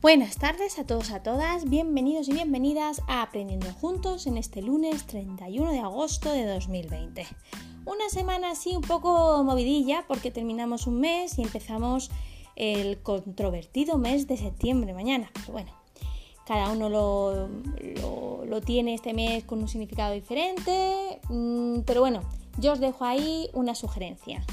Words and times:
Buenas 0.00 0.36
tardes 0.36 0.78
a 0.78 0.86
todos, 0.86 1.10
a 1.10 1.24
todas, 1.24 1.68
bienvenidos 1.68 2.28
y 2.28 2.32
bienvenidas 2.32 3.02
a 3.08 3.20
Aprendiendo 3.20 3.66
Juntos 3.72 4.28
en 4.28 4.38
este 4.38 4.62
lunes 4.62 5.04
31 5.08 5.72
de 5.72 5.80
agosto 5.80 6.30
de 6.30 6.46
2020. 6.46 7.26
Una 7.84 8.08
semana 8.08 8.52
así 8.52 8.76
un 8.76 8.82
poco 8.82 9.42
movidilla 9.42 10.04
porque 10.06 10.30
terminamos 10.30 10.86
un 10.86 11.00
mes 11.00 11.36
y 11.36 11.42
empezamos 11.42 12.12
el 12.54 13.02
controvertido 13.02 13.98
mes 13.98 14.28
de 14.28 14.36
septiembre 14.36 14.94
mañana. 14.94 15.32
Pero 15.34 15.52
bueno, 15.52 15.72
cada 16.46 16.70
uno 16.70 16.88
lo, 16.88 17.48
lo, 18.46 18.60
tiene 18.60 18.94
este 18.94 19.12
mes 19.12 19.42
con 19.42 19.58
un 19.58 19.66
significado 19.66 20.14
diferente, 20.14 21.18
mm, 21.28 21.80
pero 21.80 22.02
bueno, 22.02 22.22
yo 22.58 22.74
os 22.74 22.78
dejo 22.78 23.04
ahí 23.04 23.50
una 23.52 23.74
sugerencia 23.74 24.44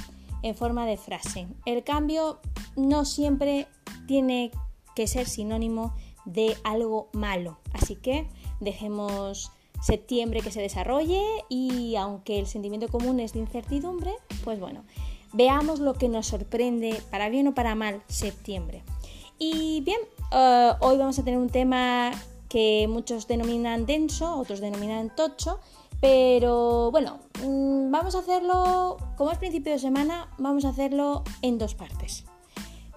en 0.41 0.55
forma 0.55 0.87
de 0.87 0.97
frase. 0.97 1.45
El 1.67 1.83
cambio 1.83 2.39
no 2.75 3.05
siempre 3.05 3.67
tiene 4.07 4.49
que 4.49 4.64
ser 5.07 5.27
sinónimo 5.27 5.93
de 6.25 6.57
algo 6.63 7.09
malo. 7.13 7.59
Así 7.73 7.95
que 7.95 8.27
dejemos 8.59 9.51
septiembre 9.81 10.41
que 10.41 10.51
se 10.51 10.61
desarrolle 10.61 11.21
y 11.49 11.95
aunque 11.95 12.39
el 12.39 12.47
sentimiento 12.47 12.87
común 12.87 13.19
es 13.19 13.33
de 13.33 13.39
incertidumbre, 13.39 14.13
pues 14.43 14.59
bueno, 14.59 14.83
veamos 15.33 15.79
lo 15.79 15.93
que 15.93 16.09
nos 16.09 16.27
sorprende, 16.27 17.01
para 17.11 17.29
bien 17.29 17.47
o 17.47 17.53
para 17.53 17.75
mal, 17.75 18.01
septiembre. 18.07 18.83
Y 19.37 19.81
bien, 19.81 19.99
eh, 20.31 20.71
hoy 20.79 20.97
vamos 20.97 21.19
a 21.19 21.23
tener 21.23 21.39
un 21.39 21.49
tema 21.49 22.11
que 22.49 22.87
muchos 22.89 23.27
denominan 23.27 23.85
denso, 23.85 24.37
otros 24.37 24.61
denominan 24.61 25.13
tocho, 25.15 25.59
pero 25.99 26.89
bueno, 26.91 27.19
mm, 27.43 27.91
vamos 27.91 28.15
a 28.15 28.19
hacerlo, 28.19 28.97
como 29.17 29.31
es 29.31 29.37
principio 29.37 29.73
de 29.73 29.79
semana, 29.79 30.29
vamos 30.37 30.63
a 30.65 30.69
hacerlo 30.69 31.23
en 31.41 31.57
dos 31.57 31.75
partes. 31.75 32.25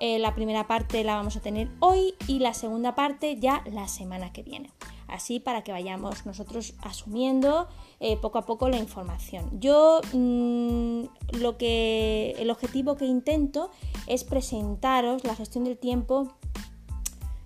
Eh, 0.01 0.19
la 0.19 0.35
primera 0.35 0.67
parte 0.67 1.03
la 1.03 1.17
vamos 1.17 1.37
a 1.37 1.41
tener 1.41 1.69
hoy 1.81 2.15
y 2.29 2.39
la 2.39 2.55
segunda 2.55 2.95
parte 2.95 3.37
ya 3.39 3.63
la 3.73 3.89
semana 3.89 4.33
que 4.33 4.43
viene. 4.43 4.71
Así 5.09 5.41
para 5.41 5.65
que 5.65 5.73
vayamos 5.73 6.27
nosotros 6.27 6.75
asumiendo 6.83 7.67
eh, 7.99 8.17
poco 8.17 8.39
a 8.39 8.43
poco 8.43 8.69
la 8.69 8.77
información. 8.77 9.49
Yo 9.59 10.01
mm, 10.13 11.05
lo 11.41 11.57
que 11.57 12.37
el 12.39 12.51
objetivo 12.51 12.97
que 12.97 13.07
intento 13.07 13.71
es 14.07 14.23
presentaros 14.25 15.25
la 15.25 15.35
gestión 15.35 15.65
del 15.65 15.79
tiempo 15.79 16.33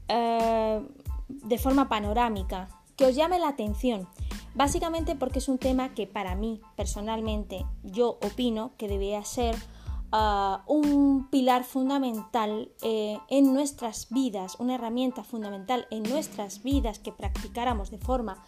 eh, 0.08 0.82
de 1.28 1.58
forma 1.58 1.88
panorámica, 1.88 2.68
que 2.96 3.06
os 3.06 3.14
llame 3.14 3.38
la 3.38 3.48
atención. 3.48 4.08
Básicamente 4.54 5.16
porque 5.16 5.38
es 5.38 5.48
un 5.48 5.56
tema 5.56 5.94
que 5.94 6.06
para 6.06 6.34
mí 6.34 6.60
personalmente 6.76 7.64
yo 7.82 8.18
opino 8.22 8.72
que 8.76 8.88
debería 8.88 9.24
ser 9.24 9.54
un 10.66 11.28
pilar 11.30 11.64
fundamental 11.64 12.70
eh, 12.82 13.18
en 13.28 13.54
nuestras 13.54 14.08
vidas, 14.10 14.56
una 14.58 14.74
herramienta 14.74 15.24
fundamental 15.24 15.86
en 15.90 16.02
nuestras 16.02 16.62
vidas 16.62 16.98
que 16.98 17.12
practicáramos 17.12 17.90
de 17.90 17.98
forma 17.98 18.42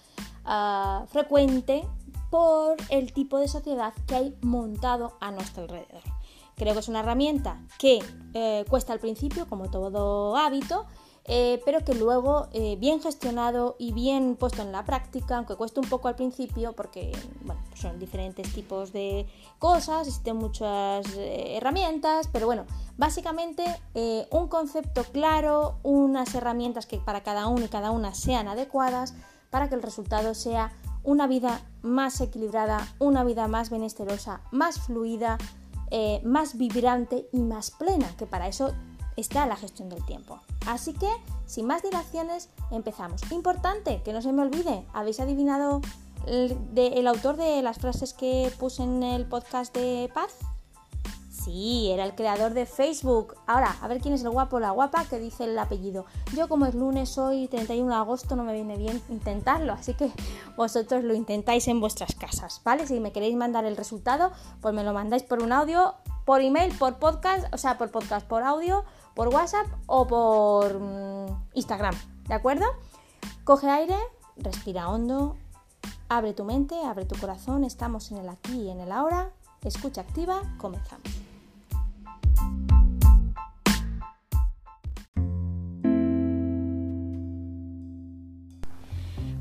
ah, 0.45 1.07
frecuente 1.09 1.85
por 2.31 2.77
el 2.91 3.13
tipo 3.13 3.39
de 3.39 3.49
sociedad 3.49 3.95
que 4.07 4.15
hay 4.15 4.35
montado 4.43 5.17
a 5.21 5.31
nuestro 5.31 5.63
alrededor. 5.63 6.03
Creo 6.57 6.75
que 6.75 6.81
es 6.81 6.89
una 6.89 7.01
herramienta 7.01 7.61
que 7.79 8.01
eh, 8.35 8.65
cuesta 8.69 8.93
al 8.93 9.01
principio, 9.01 9.49
como 9.49 9.71
todo 9.71 10.37
hábito, 10.37 10.87
eh, 11.27 11.63
pero 11.65 11.83
que 11.83 11.95
luego 11.95 12.49
eh, 12.53 12.77
bien 12.79 13.01
gestionado 13.01 13.77
y 13.79 13.93
bien 13.93 14.37
puesto 14.37 14.61
en 14.61 14.73
la 14.73 14.85
práctica, 14.85 15.39
aunque 15.39 15.57
cueste 15.57 15.81
un 15.81 15.89
poco 15.89 16.09
al 16.09 16.17
principio 16.17 16.75
porque 16.75 17.13
son 17.75 17.99
diferentes 17.99 18.53
tipos 18.53 18.93
de 18.93 19.27
cosas, 19.59 20.07
existen 20.07 20.37
muchas 20.37 21.07
eh, 21.17 21.57
herramientas, 21.57 22.29
pero 22.31 22.45
bueno, 22.45 22.67
básicamente 22.99 23.65
un 24.31 24.49
concepto 24.49 25.03
claro, 25.05 25.79
unas 25.83 26.35
herramientas 26.35 26.85
que 26.85 26.99
para 26.99 27.23
cada 27.23 27.47
uno 27.47 27.65
y 27.65 27.69
cada 27.69 27.91
una 27.91 28.13
sean 28.13 28.47
adecuadas 28.47 29.15
para 29.51 29.71
que 29.71 29.77
el 29.77 29.83
resultado 29.83 30.35
sea 30.35 30.73
una 31.05 31.27
vida 31.27 31.63
más 31.81 32.21
equilibrada, 32.21 32.87
una 32.99 33.25
vida 33.25 33.49
más 33.49 33.71
benesterosa, 33.71 34.43
más 34.51 34.81
fluida, 34.81 35.39
más 36.25 36.59
vibrante 36.59 37.29
y 37.33 37.41
más 37.41 37.71
plena, 37.71 38.15
que 38.17 38.27
para 38.27 38.49
eso 38.49 38.73
está 39.17 39.47
la 39.47 39.57
gestión 39.57 39.89
del 39.89 40.05
tiempo. 40.05 40.41
Así 40.67 40.93
que, 40.93 41.09
sin 41.47 41.67
más 41.67 41.83
dilaciones, 41.83 42.49
empezamos. 42.71 43.21
Importante, 43.31 44.03
que 44.03 44.13
no 44.13 44.23
se 44.23 44.33
me 44.33 44.43
olvide, 44.43 44.85
¿habéis 44.93 45.21
adivinado 45.21 45.81
el, 46.27 47.07
autor 47.07 47.37
de 47.37 47.63
las 47.63 47.79
frases 47.79 48.15
que 48.15 48.51
puse 48.59 48.83
en 48.83 49.03
el 49.03 49.27
podcast 49.27 49.75
de 49.77 50.11
Paz? 50.13 50.39
Sí, 51.31 51.91
era 51.91 52.05
el 52.05 52.15
creador 52.15 52.55
de 52.55 52.65
Facebook. 52.65 53.37
Ahora, 53.47 53.77
a 53.83 53.89
ver 53.89 54.01
quién 54.01 54.15
es 54.15 54.23
el 54.23 54.31
guapo 54.31 54.57
o 54.57 54.61
la 54.61 54.71
guapa 54.71 55.05
que 55.05 55.19
dice 55.19 55.45
el 55.45 55.59
apellido. 55.59 56.07
Yo 56.35 56.49
como 56.49 56.65
es 56.65 56.75
lunes, 56.75 57.19
hoy 57.19 57.49
31 57.49 57.91
de 57.91 57.97
agosto, 57.97 58.35
no 58.35 58.45
me 58.45 58.55
viene 58.55 58.79
bien 58.79 59.03
intentarlo, 59.11 59.75
así 59.75 59.93
que 59.93 60.11
vosotros 60.57 61.05
lo 61.05 61.13
intentáis 61.13 61.69
en 61.69 61.81
vuestras 61.81 62.15
casas, 62.15 62.63
¿vale? 62.65 62.87
Si 62.87 62.99
me 62.99 63.13
queréis 63.13 63.37
mandar 63.37 63.67
el 63.67 63.77
resultado, 63.77 64.33
pues 64.63 64.75
me 64.75 64.85
lo 64.85 64.95
mandáis 64.95 65.23
por 65.23 65.43
un 65.43 65.53
audio, 65.53 65.97
por 66.25 66.41
email, 66.41 66.75
por 66.79 66.99
podcast, 66.99 67.53
o 67.53 67.59
sea, 67.59 67.77
por 67.77 67.91
podcast, 67.91 68.27
por 68.27 68.43
audio 68.43 68.85
por 69.15 69.29
WhatsApp 69.29 69.67
o 69.87 70.07
por 70.07 70.79
mm, 70.81 71.45
Instagram, 71.55 71.95
¿de 72.29 72.35
acuerdo? 72.35 72.67
Coge 73.45 73.69
aire, 73.69 73.97
respira 74.37 74.89
hondo, 74.89 75.37
abre 76.09 76.33
tu 76.33 76.45
mente, 76.45 76.75
abre 76.85 77.05
tu 77.05 77.19
corazón, 77.19 77.65
estamos 77.65 78.11
en 78.11 78.19
el 78.19 78.29
aquí 78.29 78.63
y 78.63 78.71
en 78.71 78.81
el 78.81 78.93
ahora, 78.93 79.31
escucha 79.63 80.01
activa, 80.01 80.43
comenzamos. 80.59 81.09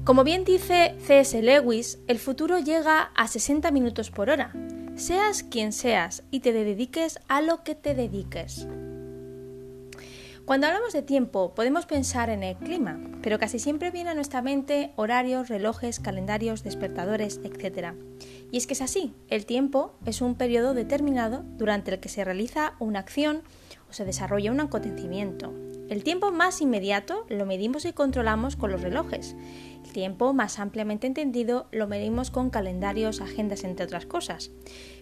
Como 0.04 0.26
bien 0.26 0.44
dice 0.44 0.98
C.S. 1.00 1.42
Lewis, 1.42 1.98
el 2.08 2.20
futuro 2.20 2.60
llega 2.60 3.12
a 3.16 3.28
60 3.30 3.72
minutos 3.72 4.12
por 4.12 4.30
hora, 4.30 4.52
seas 4.96 5.44
quien 5.44 5.72
seas 5.72 6.24
y 6.30 6.42
te 6.42 6.52
dediques 6.52 7.20
a 7.30 7.42
lo 7.42 7.64
que 7.64 7.74
te 7.74 7.96
dediques. 7.96 8.68
Cuando 10.46 10.68
hablamos 10.68 10.92
de 10.92 11.02
tiempo 11.02 11.56
podemos 11.56 11.86
pensar 11.86 12.30
en 12.30 12.44
el 12.44 12.58
clima, 12.58 13.00
pero 13.22 13.40
casi 13.40 13.60
siempre 13.60 13.92
viene 13.92 14.10
a 14.10 14.14
nuestra 14.14 14.42
mente 14.42 14.92
horarios, 14.98 15.48
relojes, 15.48 16.02
calendarios, 16.02 16.64
despertadores, 16.64 17.40
etc. 17.46 17.94
Y 18.52 18.58
es 18.58 18.68
que 18.68 18.74
es 18.74 18.82
así, 18.82 19.14
el 19.30 19.46
tiempo 19.46 19.94
es 20.06 20.22
un 20.22 20.36
periodo 20.36 20.74
determinado 20.74 21.46
durante 21.58 21.92
el 21.92 22.02
que 22.02 22.10
se 22.10 22.26
realiza 22.26 22.74
una 22.80 23.00
acción 23.00 23.42
o 23.90 23.94
se 23.94 24.04
desarrolla 24.04 24.52
un 24.52 24.60
acontecimiento. 24.60 25.54
El 25.90 26.04
tiempo 26.04 26.32
más 26.32 26.60
inmediato 26.60 27.26
lo 27.30 27.46
medimos 27.46 27.86
y 27.86 27.94
controlamos 27.94 28.58
con 28.58 28.70
los 28.70 28.82
relojes. 28.82 29.38
El 29.86 29.94
tiempo 29.94 30.34
más 30.34 30.60
ampliamente 30.60 31.08
entendido 31.08 31.68
lo 31.72 31.88
medimos 31.88 32.32
con 32.32 32.50
calendarios, 32.50 33.22
agendas, 33.22 33.64
entre 33.64 33.86
otras 33.86 34.06
cosas. 34.06 34.52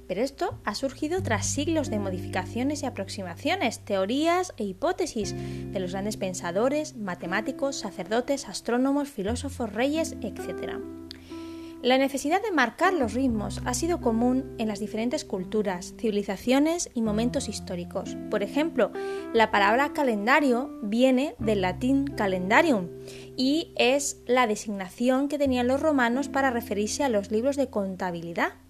Pero 0.07 0.21
esto 0.21 0.59
ha 0.65 0.75
surgido 0.75 1.23
tras 1.23 1.45
siglos 1.45 1.89
de 1.89 1.99
modificaciones 1.99 2.83
y 2.83 2.85
aproximaciones, 2.85 3.79
teorías 3.79 4.53
e 4.57 4.63
hipótesis 4.63 5.33
de 5.71 5.79
los 5.79 5.91
grandes 5.91 6.17
pensadores, 6.17 6.95
matemáticos, 6.95 7.77
sacerdotes, 7.77 8.47
astrónomos, 8.47 9.09
filósofos, 9.09 9.71
reyes, 9.71 10.15
etc. 10.21 10.79
La 11.81 11.97
necesidad 11.97 12.43
de 12.43 12.51
marcar 12.51 12.93
los 12.93 13.15
ritmos 13.15 13.59
ha 13.65 13.73
sido 13.73 14.01
común 14.01 14.53
en 14.59 14.67
las 14.67 14.79
diferentes 14.79 15.25
culturas, 15.25 15.95
civilizaciones 15.97 16.91
y 16.93 17.01
momentos 17.01 17.49
históricos. 17.49 18.15
Por 18.29 18.43
ejemplo, 18.43 18.91
la 19.33 19.49
palabra 19.49 19.91
calendario 19.91 20.69
viene 20.83 21.33
del 21.39 21.61
latín 21.61 22.05
calendarium 22.05 22.87
y 23.35 23.73
es 23.77 24.21
la 24.27 24.45
designación 24.45 25.27
que 25.27 25.39
tenían 25.39 25.67
los 25.67 25.81
romanos 25.81 26.29
para 26.29 26.51
referirse 26.51 27.03
a 27.03 27.09
los 27.09 27.31
libros 27.31 27.55
de 27.55 27.71
contabilidad 27.71 28.60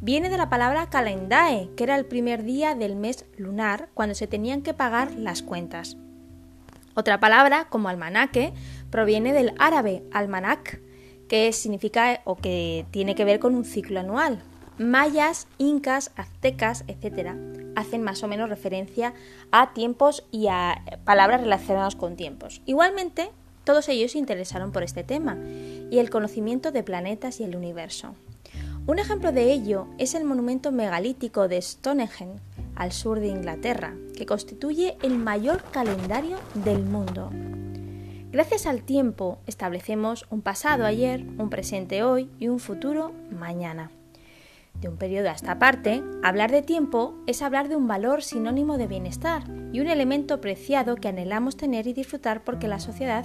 viene 0.00 0.28
de 0.28 0.36
la 0.36 0.48
palabra 0.48 0.88
calendae, 0.90 1.70
que 1.76 1.84
era 1.84 1.96
el 1.96 2.06
primer 2.06 2.44
día 2.44 2.74
del 2.74 2.96
mes 2.96 3.24
lunar 3.36 3.88
cuando 3.94 4.14
se 4.14 4.26
tenían 4.26 4.62
que 4.62 4.74
pagar 4.74 5.12
las 5.14 5.42
cuentas. 5.42 5.96
Otra 6.94 7.20
palabra, 7.20 7.66
como 7.68 7.88
almanaque, 7.88 8.52
proviene 8.90 9.32
del 9.32 9.52
árabe 9.58 10.02
almanac, 10.12 10.80
que 11.28 11.52
significa 11.52 12.20
o 12.24 12.36
que 12.36 12.86
tiene 12.90 13.14
que 13.14 13.24
ver 13.24 13.38
con 13.38 13.54
un 13.54 13.64
ciclo 13.64 14.00
anual. 14.00 14.42
Mayas, 14.78 15.46
incas, 15.58 16.12
aztecas, 16.16 16.84
etc., 16.86 17.32
hacen 17.74 18.02
más 18.02 18.22
o 18.22 18.28
menos 18.28 18.48
referencia 18.48 19.14
a 19.50 19.72
tiempos 19.72 20.24
y 20.30 20.48
a 20.48 20.82
palabras 21.04 21.40
relacionadas 21.40 21.96
con 21.96 22.16
tiempos. 22.16 22.62
Igualmente, 22.64 23.30
todos 23.64 23.88
ellos 23.88 24.12
se 24.12 24.18
interesaron 24.18 24.72
por 24.72 24.82
este 24.82 25.02
tema 25.02 25.36
y 25.90 25.98
el 25.98 26.08
conocimiento 26.08 26.72
de 26.72 26.82
planetas 26.82 27.40
y 27.40 27.44
el 27.44 27.56
universo. 27.56 28.14
Un 28.86 29.00
ejemplo 29.00 29.32
de 29.32 29.52
ello 29.52 29.88
es 29.98 30.14
el 30.14 30.24
monumento 30.24 30.70
megalítico 30.70 31.48
de 31.48 31.60
Stonehenge, 31.60 32.40
al 32.76 32.92
sur 32.92 33.18
de 33.18 33.26
Inglaterra, 33.26 33.96
que 34.16 34.26
constituye 34.26 34.96
el 35.02 35.18
mayor 35.18 35.64
calendario 35.72 36.38
del 36.54 36.84
mundo. 36.84 37.30
Gracias 38.30 38.64
al 38.64 38.82
tiempo 38.82 39.38
establecemos 39.48 40.24
un 40.30 40.40
pasado 40.40 40.84
ayer, 40.84 41.24
un 41.36 41.50
presente 41.50 42.04
hoy 42.04 42.30
y 42.38 42.46
un 42.46 42.60
futuro 42.60 43.10
mañana. 43.36 43.90
De 44.80 44.88
un 44.88 44.98
periodo 44.98 45.30
a 45.30 45.32
esta 45.32 45.58
parte, 45.58 46.00
hablar 46.22 46.52
de 46.52 46.62
tiempo 46.62 47.16
es 47.26 47.42
hablar 47.42 47.68
de 47.68 47.74
un 47.74 47.88
valor 47.88 48.22
sinónimo 48.22 48.78
de 48.78 48.86
bienestar 48.86 49.42
y 49.72 49.80
un 49.80 49.88
elemento 49.88 50.40
preciado 50.40 50.94
que 50.94 51.08
anhelamos 51.08 51.56
tener 51.56 51.88
y 51.88 51.92
disfrutar 51.92 52.44
porque 52.44 52.68
la 52.68 52.78
sociedad 52.78 53.24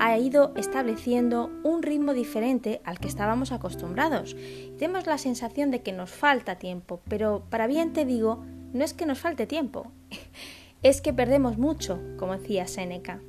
ha 0.00 0.18
ido 0.18 0.52
estableciendo 0.56 1.50
un 1.62 1.82
ritmo 1.82 2.14
diferente 2.14 2.80
al 2.84 2.98
que 2.98 3.06
estábamos 3.06 3.52
acostumbrados. 3.52 4.34
tenemos 4.78 5.06
la 5.06 5.18
sensación 5.18 5.70
de 5.70 5.82
que 5.82 5.92
nos 5.92 6.10
falta 6.10 6.56
tiempo, 6.56 7.02
pero 7.06 7.44
para 7.50 7.66
bien 7.66 7.92
te 7.92 8.06
digo, 8.06 8.42
no 8.72 8.82
es 8.82 8.94
que 8.94 9.04
nos 9.04 9.18
falte 9.18 9.46
tiempo, 9.46 9.92
es 10.82 11.02
que 11.02 11.12
perdemos 11.12 11.58
mucho, 11.58 12.00
como 12.18 12.38
decía 12.38 12.66
Séneca. 12.66 13.20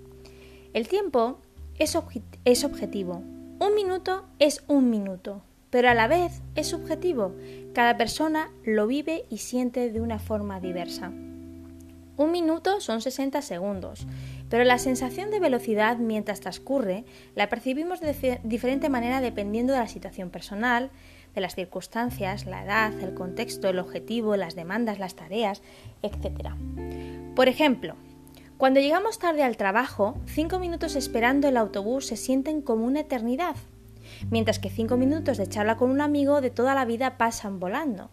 El 0.73 0.87
tiempo 0.87 1.39
es, 1.77 1.97
es 2.45 2.63
objetivo. 2.63 3.21
Un 3.59 3.75
minuto 3.75 4.23
es 4.39 4.63
un 4.67 4.89
minuto, 4.89 5.41
pero 5.69 5.89
a 5.89 5.93
la 5.93 6.07
vez 6.07 6.41
es 6.55 6.67
subjetivo. 6.67 7.35
Cada 7.73 7.97
persona 7.97 8.49
lo 8.63 8.87
vive 8.87 9.25
y 9.29 9.39
siente 9.39 9.91
de 9.91 9.99
una 9.99 10.19
forma 10.19 10.61
diversa. 10.61 11.11
Un 12.15 12.31
minuto 12.31 12.79
son 12.79 13.01
60 13.01 13.41
segundos, 13.41 14.05
pero 14.51 14.65
la 14.65 14.79
sensación 14.79 15.31
de 15.31 15.39
velocidad 15.39 15.97
mientras 15.97 16.41
transcurre 16.41 17.05
la 17.35 17.47
percibimos 17.47 18.01
de 18.01 18.41
diferente 18.43 18.89
manera 18.89 19.21
dependiendo 19.21 19.71
de 19.71 19.79
la 19.79 19.87
situación 19.87 20.29
personal, 20.29 20.91
de 21.33 21.39
las 21.39 21.55
circunstancias, 21.55 22.45
la 22.45 22.65
edad, 22.65 22.91
el 22.99 23.13
contexto, 23.13 23.69
el 23.69 23.79
objetivo, 23.79 24.35
las 24.35 24.53
demandas, 24.53 24.99
las 24.99 25.15
tareas, 25.15 25.61
etc. 26.01 26.49
Por 27.33 27.47
ejemplo, 27.47 27.95
cuando 28.57 28.81
llegamos 28.81 29.19
tarde 29.19 29.41
al 29.41 29.55
trabajo, 29.55 30.17
cinco 30.25 30.59
minutos 30.59 30.97
esperando 30.97 31.47
el 31.47 31.55
autobús 31.55 32.07
se 32.07 32.17
sienten 32.17 32.61
como 32.61 32.85
una 32.85 32.99
eternidad, 32.99 33.55
mientras 34.29 34.59
que 34.59 34.69
cinco 34.69 34.97
minutos 34.97 35.37
de 35.37 35.47
charla 35.47 35.77
con 35.77 35.89
un 35.89 36.01
amigo 36.01 36.41
de 36.41 36.49
toda 36.49 36.75
la 36.75 36.85
vida 36.85 37.17
pasan 37.17 37.59
volando. 37.59 38.11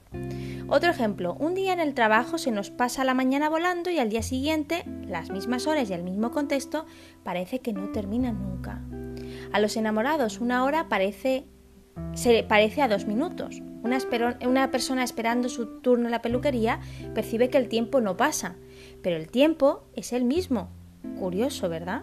Otro 0.68 0.90
ejemplo, 0.90 1.34
un 1.38 1.54
día 1.54 1.72
en 1.72 1.80
el 1.80 1.94
trabajo 1.94 2.38
se 2.38 2.50
nos 2.50 2.70
pasa 2.70 3.04
la 3.04 3.14
mañana 3.14 3.48
volando 3.48 3.90
y 3.90 3.98
al 3.98 4.10
día 4.10 4.22
siguiente, 4.22 4.84
las 5.06 5.30
mismas 5.30 5.66
horas 5.66 5.88
y 5.88 5.94
el 5.94 6.02
mismo 6.02 6.30
contexto, 6.30 6.84
parece 7.24 7.60
que 7.60 7.72
no 7.72 7.90
terminan 7.90 8.42
nunca. 8.42 8.82
A 9.52 9.60
los 9.60 9.76
enamorados 9.76 10.40
una 10.40 10.64
hora 10.64 10.88
parece, 10.88 11.46
se 12.14 12.42
parece 12.42 12.82
a 12.82 12.88
dos 12.88 13.06
minutos. 13.06 13.62
Una 13.82 14.70
persona 14.70 15.04
esperando 15.04 15.48
su 15.48 15.80
turno 15.80 16.06
en 16.06 16.10
la 16.10 16.20
peluquería 16.20 16.80
percibe 17.14 17.48
que 17.48 17.58
el 17.58 17.68
tiempo 17.68 18.00
no 18.00 18.16
pasa, 18.16 18.56
pero 19.02 19.16
el 19.16 19.30
tiempo 19.30 19.84
es 19.94 20.12
el 20.12 20.24
mismo. 20.24 20.68
Curioso, 21.18 21.68
¿verdad? 21.68 22.02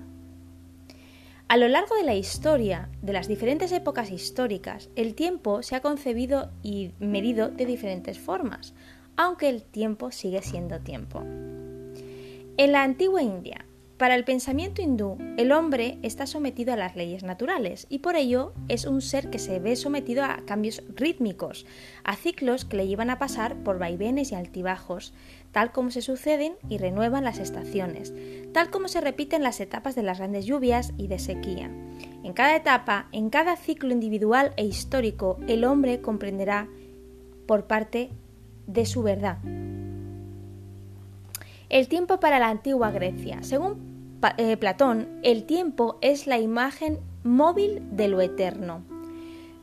A 1.48 1.58
lo 1.58 1.68
largo 1.68 1.96
de 1.96 2.04
la 2.04 2.16
historia, 2.16 2.90
de 3.04 3.14
las 3.14 3.28
diferentes 3.28 3.72
épocas 3.72 4.10
históricas, 4.10 4.90
el 4.96 5.14
tiempo 5.14 5.62
se 5.62 5.76
ha 5.76 5.82
concebido 5.82 6.50
y 6.64 6.92
medido 7.00 7.50
de 7.50 7.68
diferentes 7.68 8.18
formas, 8.18 8.74
aunque 9.16 9.50
el 9.50 9.62
tiempo 9.62 10.12
sigue 10.12 10.42
siendo 10.42 10.80
tiempo. 10.80 11.22
En 12.58 12.72
la 12.72 12.82
antigua 12.82 13.22
India, 13.22 13.64
para 13.98 14.16
el 14.16 14.26
pensamiento 14.26 14.82
hindú, 14.82 15.18
el 15.38 15.54
hombre 15.54 16.00
está 16.02 16.28
sometido 16.28 16.74
a 16.74 16.76
las 16.76 16.98
leyes 16.98 17.24
naturales 17.24 17.88
y 17.90 18.00
por 18.00 18.18
ello 18.18 18.54
es 18.68 18.84
un 18.86 19.02
ser 19.02 19.30
que 19.30 19.40
se 19.40 19.60
ve 19.60 19.78
sometido 19.78 20.26
a 20.26 20.42
cambios 20.46 20.84
rítmicos, 20.96 21.66
a 22.04 22.18
ciclos 22.18 22.66
que 22.66 22.76
le 22.76 22.88
llevan 22.88 23.10
a 23.10 23.20
pasar 23.20 23.56
por 23.64 23.80
vaivenes 23.80 24.34
y 24.34 24.36
altibajos, 24.36 25.14
tal 25.54 25.72
como 25.72 25.92
se 25.92 26.02
suceden 26.02 26.56
y 26.68 26.78
renuevan 26.78 27.24
las 27.24 27.40
estaciones, 27.40 28.14
tal 28.52 28.70
como 28.70 28.90
se 28.90 29.00
repiten 29.00 29.44
las 29.44 29.62
etapas 29.62 29.96
de 29.96 30.04
las 30.04 30.18
grandes 30.18 30.46
lluvias 30.46 30.92
y 30.98 31.08
de 31.08 31.20
sequía. 31.20 31.72
En 32.24 32.34
cada 32.34 32.58
etapa, 32.58 33.08
en 33.14 33.30
cada 33.30 33.56
ciclo 33.56 33.94
individual 33.94 34.52
e 34.58 34.66
histórico, 34.66 35.38
el 35.48 35.64
hombre 35.64 36.02
comprenderá 36.02 36.68
por 37.48 37.66
parte 37.68 38.10
de 38.68 38.86
su 38.86 39.04
verdad, 39.04 39.38
el 41.70 41.88
tiempo 41.88 42.20
para 42.20 42.40
la 42.40 42.50
antigua 42.50 42.92
Grecia. 42.92 43.42
Según 43.42 44.20
eh, 44.38 44.58
Platón, 44.58 45.08
el 45.24 45.46
tiempo 45.46 45.98
es 46.02 46.28
la 46.28 46.40
imagen 46.40 47.00
móvil 47.24 47.82
de 47.92 48.08
lo 48.08 48.22
eterno. 48.22 48.84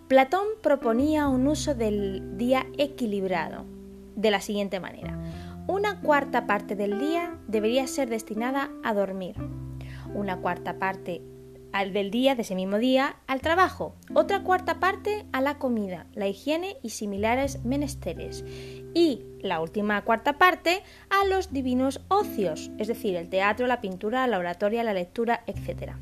Platón 0.08 0.46
proponía 0.62 1.28
un 1.28 1.46
uso 1.46 1.74
del 1.74 2.36
día 2.36 2.66
equilibrado 2.76 3.64
de 4.14 4.30
la 4.30 4.40
siguiente 4.40 4.78
manera. 4.78 5.18
Una 5.66 6.00
cuarta 6.00 6.46
parte 6.46 6.76
del 6.76 6.98
día 6.98 7.38
debería 7.46 7.86
ser 7.86 8.10
destinada 8.10 8.70
a 8.82 8.92
dormir, 8.94 9.36
una 10.12 10.38
cuarta 10.38 10.78
parte 10.78 11.22
del 11.92 12.10
día, 12.10 12.34
de 12.34 12.42
ese 12.42 12.54
mismo 12.54 12.78
día, 12.78 13.16
al 13.26 13.40
trabajo, 13.40 13.94
otra 14.14 14.42
cuarta 14.42 14.78
parte 14.78 15.24
a 15.32 15.40
la 15.40 15.58
comida, 15.58 16.06
la 16.14 16.28
higiene 16.28 16.76
y 16.82 16.90
similares 16.90 17.64
menesteres, 17.64 18.44
y 18.94 19.22
la 19.40 19.60
última 19.60 20.02
cuarta 20.04 20.38
parte 20.38 20.82
a 21.10 21.26
los 21.26 21.52
divinos 21.52 22.00
ocios, 22.08 22.70
es 22.78 22.88
decir, 22.88 23.16
el 23.16 23.28
teatro, 23.28 23.66
la 23.66 23.80
pintura, 23.80 24.26
la 24.26 24.38
oratoria, 24.38 24.84
la 24.84 24.92
lectura, 24.92 25.42
etc. 25.46 25.92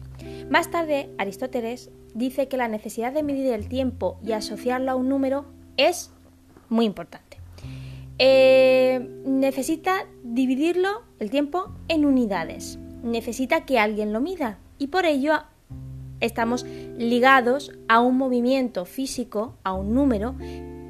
Más 0.50 0.70
tarde, 0.70 1.10
Aristóteles 1.18 1.90
dice 2.14 2.48
que 2.48 2.56
la 2.56 2.68
necesidad 2.68 3.12
de 3.12 3.22
medir 3.22 3.52
el 3.52 3.68
tiempo 3.68 4.18
y 4.24 4.32
asociarlo 4.32 4.90
a 4.90 4.96
un 4.96 5.08
número 5.08 5.46
es 5.76 6.12
muy 6.68 6.84
importante. 6.84 7.38
Eh, 8.18 9.00
necesita 9.24 10.06
dividirlo, 10.22 11.02
el 11.20 11.30
tiempo, 11.30 11.74
en 11.88 12.04
unidades. 12.04 12.78
Necesita 13.02 13.64
que 13.64 13.78
alguien 13.78 14.12
lo 14.12 14.20
mida 14.20 14.58
y 14.76 14.88
por 14.88 15.06
ello 15.06 15.44
estamos 16.20 16.64
ligados 16.98 17.72
a 17.88 18.00
un 18.00 18.16
movimiento 18.16 18.84
físico, 18.84 19.56
a 19.64 19.72
un 19.72 19.94
número 19.94 20.36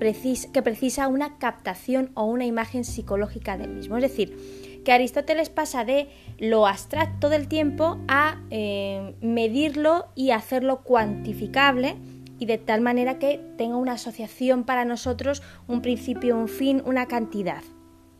que 0.00 0.62
precisa 0.62 1.08
una 1.08 1.38
captación 1.38 2.10
o 2.14 2.24
una 2.24 2.46
imagen 2.46 2.84
psicológica 2.84 3.58
del 3.58 3.70
mismo. 3.70 3.96
Es 3.96 4.02
decir, 4.02 4.80
que 4.84 4.92
Aristóteles 4.92 5.50
pasa 5.50 5.84
de 5.84 6.08
lo 6.38 6.66
abstracto 6.66 7.28
del 7.28 7.48
tiempo 7.48 7.98
a 8.08 8.40
eh, 8.50 9.14
medirlo 9.20 10.06
y 10.14 10.30
hacerlo 10.30 10.82
cuantificable 10.82 11.96
y 12.38 12.46
de 12.46 12.56
tal 12.56 12.80
manera 12.80 13.18
que 13.18 13.40
tenga 13.58 13.76
una 13.76 13.92
asociación 13.92 14.64
para 14.64 14.86
nosotros, 14.86 15.42
un 15.68 15.82
principio, 15.82 16.36
un 16.36 16.48
fin, 16.48 16.82
una 16.86 17.06
cantidad 17.06 17.62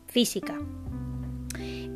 física. 0.05 0.59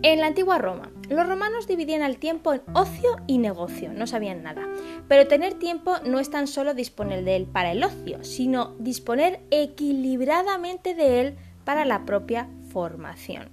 En 0.02 0.20
la 0.20 0.28
antigua 0.28 0.58
Roma, 0.58 0.92
los 1.10 1.28
romanos 1.28 1.68
dividían 1.68 2.02
el 2.02 2.18
tiempo 2.18 2.54
en 2.54 2.62
ocio 2.74 3.18
y 3.28 3.38
negocio, 3.38 3.94
no 3.94 4.08
sabían 4.08 4.44
nada. 4.44 4.68
Pero 5.08 5.28
tener 5.28 5.54
tiempo 5.56 5.96
no 6.06 6.20
es 6.20 6.30
tan 6.30 6.48
solo 6.48 6.74
disponer 6.74 7.24
de 7.24 7.36
él 7.36 7.46
para 7.46 7.72
el 7.72 7.84
ocio, 7.84 8.24
sino 8.24 8.76
disponer 8.80 9.42
equilibradamente 9.52 10.96
de 10.96 11.22
él 11.22 11.36
para 11.64 11.86
la 11.86 12.06
propia 12.06 12.50
formación. 12.70 13.50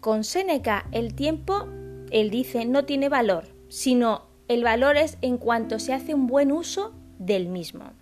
Con 0.00 0.24
Séneca 0.24 0.86
el 0.92 1.14
tiempo, 1.14 1.66
él 2.10 2.30
dice, 2.30 2.64
no 2.64 2.84
tiene 2.84 3.08
valor, 3.08 3.44
sino 3.68 4.26
el 4.48 4.64
valor 4.64 4.96
es 4.96 5.16
en 5.22 5.38
cuanto 5.38 5.78
se 5.78 5.94
hace 5.94 6.14
un 6.14 6.26
buen 6.26 6.52
uso 6.52 6.92
del 7.18 7.48
mismo. 7.48 7.92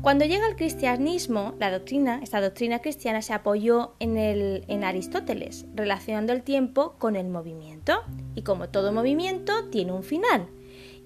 Cuando 0.00 0.24
llega 0.24 0.48
el 0.48 0.56
cristianismo, 0.56 1.54
la 1.60 1.70
doctrina, 1.70 2.20
esta 2.22 2.40
doctrina 2.40 2.80
cristiana 2.80 3.22
se 3.22 3.34
apoyó 3.34 3.94
en, 4.00 4.16
el, 4.16 4.64
en 4.66 4.82
Aristóteles, 4.82 5.66
relacionando 5.74 6.32
el 6.32 6.42
tiempo 6.42 6.94
con 6.98 7.14
el 7.14 7.28
movimiento. 7.28 8.02
Y 8.34 8.42
como 8.42 8.68
todo 8.68 8.92
movimiento, 8.92 9.68
tiene 9.70 9.92
un 9.92 10.02
final. 10.02 10.48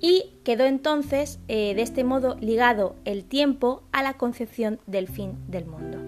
Y 0.01 0.35
quedó 0.45 0.65
entonces 0.65 1.41
eh, 1.49 1.75
de 1.75 1.83
este 1.83 2.05
modo 2.05 2.37
ligado 2.41 2.97
el 3.05 3.25
tiempo 3.25 3.83
a 3.93 4.03
la 4.03 4.15
concepción 4.15 4.79
del 4.87 5.09
fin 5.09 5.35
del 5.49 5.67
mundo. 5.67 5.99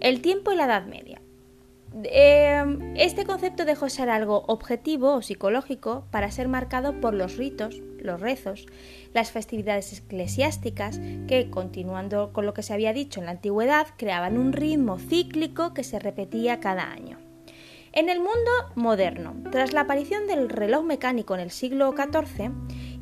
El 0.00 0.20
tiempo 0.20 0.52
y 0.52 0.56
la 0.56 0.66
Edad 0.66 0.86
Media. 0.86 1.20
Em, 2.04 2.94
este 2.96 3.24
concepto 3.24 3.64
dejó 3.64 3.86
de 3.86 3.90
ser 3.90 4.10
algo 4.10 4.44
objetivo 4.46 5.14
o 5.14 5.22
psicológico 5.22 6.04
para 6.10 6.30
ser 6.30 6.46
marcado 6.46 7.00
por 7.00 7.14
los 7.14 7.36
ritos, 7.36 7.80
los 8.02 8.20
rezos, 8.20 8.66
las 9.14 9.30
festividades 9.30 9.92
eclesiásticas 9.98 11.00
que, 11.26 11.48
continuando 11.50 12.32
con 12.32 12.46
lo 12.46 12.54
que 12.54 12.62
se 12.62 12.74
había 12.74 12.92
dicho 12.92 13.20
en 13.20 13.26
la 13.26 13.32
antigüedad, 13.32 13.88
creaban 13.96 14.38
un 14.38 14.52
ritmo 14.52 14.98
cíclico 14.98 15.74
que 15.74 15.84
se 15.84 15.98
repetía 15.98 16.60
cada 16.60 16.90
año. 16.90 17.18
En 17.92 18.10
el 18.10 18.18
mundo 18.18 18.50
moderno, 18.74 19.34
tras 19.50 19.72
la 19.72 19.80
aparición 19.80 20.26
del 20.26 20.50
reloj 20.50 20.84
mecánico 20.84 21.34
en 21.34 21.40
el 21.40 21.50
siglo 21.50 21.94
XIV 21.96 22.52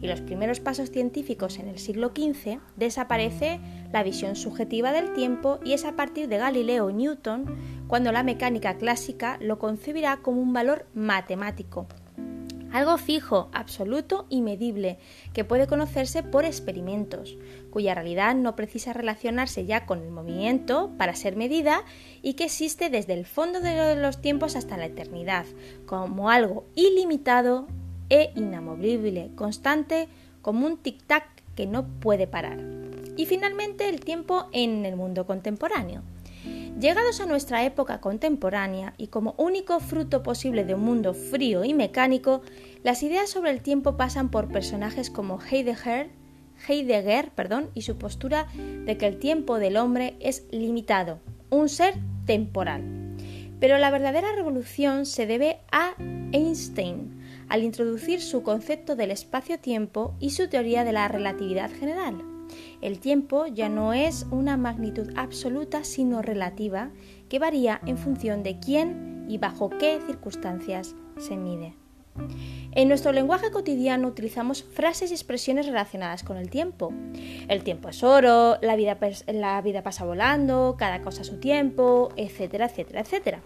y 0.01 0.07
los 0.07 0.21
primeros 0.21 0.61
pasos 0.61 0.91
científicos 0.91 1.59
en 1.59 1.69
el 1.69 1.79
siglo 1.79 2.13
XV, 2.15 2.61
desaparece 2.77 3.61
la 3.93 4.05
visión 4.05 4.37
subjetiva 4.37 4.93
del 4.93 5.13
tiempo 5.13 5.59
y 5.65 5.73
es 5.73 5.85
a 5.85 5.97
partir 5.97 6.29
de 6.29 6.39
Galileo 6.39 6.91
Newton 6.93 7.57
cuando 7.89 8.13
la 8.13 8.23
mecánica 8.23 8.77
clásica 8.77 9.39
lo 9.41 9.59
concebirá 9.59 10.19
como 10.19 10.41
un 10.41 10.53
valor 10.53 10.87
matemático, 10.95 11.89
algo 12.73 12.99
fijo, 12.99 13.49
absoluto 13.53 14.27
y 14.29 14.43
medible, 14.43 14.99
que 15.33 15.45
puede 15.45 15.67
conocerse 15.67 16.23
por 16.23 16.45
experimentos, 16.45 17.37
cuya 17.71 17.95
realidad 17.95 18.35
no 18.35 18.57
precisa 18.57 18.93
relacionarse 18.93 19.67
ya 19.67 19.87
con 19.87 20.03
el 20.03 20.11
movimiento 20.11 20.91
para 20.99 21.15
ser 21.15 21.37
medida 21.37 21.83
y 22.23 22.35
que 22.35 22.45
existe 22.45 22.91
desde 22.91 23.15
el 23.15 23.27
fondo 23.27 23.61
de 23.61 23.97
los 23.97 24.21
tiempos 24.21 24.57
hasta 24.57 24.77
la 24.77 24.87
eternidad, 24.87 25.47
como 25.87 26.31
algo 26.31 26.65
ilimitado 26.75 27.67
e 28.09 28.31
inamovible, 28.35 29.31
constante, 29.35 30.09
como 30.43 30.67
un 30.67 30.83
tic-tac 30.83 31.25
que 31.55 31.67
no 31.67 31.87
puede 32.01 32.27
parar. 32.27 32.59
Y 33.17 33.27
finalmente 33.27 33.89
el 33.89 34.01
tiempo 34.01 34.49
en 34.53 34.85
el 34.85 34.97
mundo 34.97 35.27
contemporáneo. 35.27 36.03
Llegados 36.79 37.23
a 37.23 37.27
nuestra 37.27 37.65
época 37.65 38.03
contemporánea 38.03 38.93
y 38.99 39.07
como 39.07 39.35
único 39.39 39.81
fruto 39.81 40.23
posible 40.23 40.63
de 40.65 40.75
un 40.75 40.83
mundo 40.83 41.15
frío 41.15 41.65
y 41.65 41.73
mecánico, 41.73 42.43
las 42.83 43.03
ideas 43.03 43.31
sobre 43.31 43.51
el 43.51 43.63
tiempo 43.63 43.97
pasan 43.97 44.31
por 44.31 44.49
personajes 44.49 45.09
como 45.09 45.41
Heidegger, 45.41 46.11
Heidegger 46.69 47.31
perdón, 47.31 47.71
y 47.73 47.81
su 47.81 47.97
postura 47.97 48.49
de 48.85 48.99
que 48.99 49.07
el 49.07 49.19
tiempo 49.19 49.59
del 49.59 49.79
hombre 49.79 50.17
es 50.21 50.45
limitado, 50.51 51.21
un 51.49 51.71
ser 51.71 51.95
temporal. 52.27 52.83
Pero 53.59 53.79
la 53.79 53.91
verdadera 53.91 54.33
revolución 54.33 55.07
se 55.07 55.27
debe 55.27 55.61
a 55.73 55.95
Einstein, 56.33 57.23
al 57.49 57.63
introducir 57.63 58.21
su 58.21 58.43
concepto 58.43 58.97
del 58.97 59.13
espacio-tiempo 59.13 60.15
y 60.21 60.31
su 60.31 60.51
teoría 60.51 60.85
de 60.85 60.93
la 60.93 61.09
relatividad 61.09 61.71
general. 61.71 62.36
El 62.81 62.99
tiempo 62.99 63.47
ya 63.47 63.69
no 63.69 63.93
es 63.93 64.27
una 64.31 64.57
magnitud 64.57 65.11
absoluta, 65.17 65.85
sino 65.85 66.23
relativa, 66.23 66.91
que 67.29 67.39
varía 67.39 67.81
en 67.87 67.99
función 67.99 68.43
de 68.43 68.59
quién 68.59 69.27
y 69.29 69.39
bajo 69.39 69.71
qué 69.71 70.01
circunstancias 70.07 70.95
se 71.19 71.37
mide. 71.37 71.75
En 72.73 72.89
nuestro 72.89 73.13
lenguaje 73.13 73.51
cotidiano 73.51 74.09
utilizamos 74.09 74.63
frases 74.63 75.11
y 75.11 75.15
expresiones 75.15 75.67
relacionadas 75.67 76.23
con 76.23 76.37
el 76.37 76.51
tiempo. 76.51 76.93
El 77.49 77.63
tiempo 77.63 77.89
es 77.89 78.03
oro, 78.03 78.57
la 78.61 78.77
vida, 78.77 78.99
la 79.29 79.61
vida 79.63 79.83
pasa 79.83 80.05
volando, 80.05 80.77
cada 80.79 81.03
cosa 81.03 81.23
a 81.23 81.25
su 81.25 81.39
tiempo, 81.39 82.11
etcétera, 82.17 82.67
etcétera, 82.67 83.01
etcétera. 83.01 83.41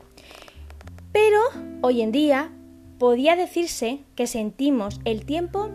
Pero 1.12 1.40
hoy 1.82 2.02
en 2.02 2.12
día 2.12 2.52
podía 2.98 3.36
decirse 3.36 4.00
que 4.14 4.26
sentimos 4.26 5.00
el 5.04 5.24
tiempo 5.24 5.70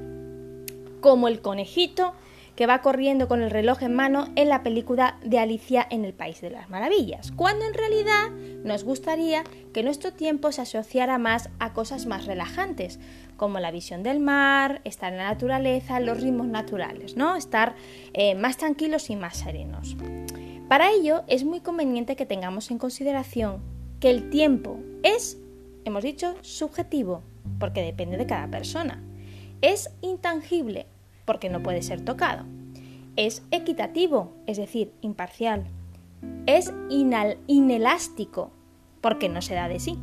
como 1.01 1.27
el 1.27 1.41
conejito 1.41 2.13
que 2.55 2.67
va 2.67 2.81
corriendo 2.81 3.27
con 3.27 3.41
el 3.41 3.51
reloj 3.51 3.83
en 3.83 3.93
mano 3.93 4.29
en 4.35 4.49
la 4.49 4.63
película 4.63 5.17
de 5.23 5.39
Alicia 5.39 5.85
en 5.89 6.05
el 6.05 6.13
País 6.13 6.41
de 6.41 6.49
las 6.49 6.69
Maravillas, 6.69 7.31
cuando 7.31 7.65
en 7.65 7.73
realidad 7.73 8.31
nos 8.63 8.83
gustaría 8.83 9.43
que 9.73 9.83
nuestro 9.83 10.13
tiempo 10.13 10.51
se 10.51 10.61
asociara 10.61 11.17
más 11.17 11.49
a 11.59 11.73
cosas 11.73 12.05
más 12.05 12.25
relajantes, 12.25 12.99
como 13.37 13.59
la 13.59 13.71
visión 13.71 14.03
del 14.03 14.19
mar, 14.19 14.81
estar 14.85 15.11
en 15.11 15.17
la 15.17 15.25
naturaleza, 15.25 15.99
los 15.99 16.21
ritmos 16.21 16.47
naturales, 16.47 17.17
¿no? 17.17 17.35
Estar 17.35 17.75
eh, 18.13 18.35
más 18.35 18.57
tranquilos 18.57 19.09
y 19.09 19.15
más 19.15 19.37
serenos. 19.37 19.97
Para 20.69 20.91
ello 20.91 21.23
es 21.27 21.43
muy 21.43 21.59
conveniente 21.59 22.15
que 22.15 22.25
tengamos 22.25 22.71
en 22.71 22.77
consideración 22.77 23.61
que 23.99 24.09
el 24.09 24.29
tiempo 24.29 24.79
es, 25.03 25.37
hemos 25.83 26.03
dicho, 26.03 26.35
subjetivo, 26.41 27.23
porque 27.59 27.81
depende 27.81 28.17
de 28.17 28.25
cada 28.25 28.49
persona. 28.49 29.03
Es 29.61 29.91
intangible, 30.01 30.87
porque 31.25 31.49
no 31.49 31.61
puede 31.61 31.81
ser 31.81 32.01
tocado. 32.01 32.45
Es 33.15 33.43
equitativo, 33.51 34.33
es 34.45 34.57
decir, 34.57 34.91
imparcial. 35.01 35.65
Es 36.45 36.73
inelástico, 37.47 38.51
porque 39.01 39.29
no 39.29 39.41
se 39.41 39.55
da 39.55 39.67
de 39.67 39.79
sí. 39.79 39.97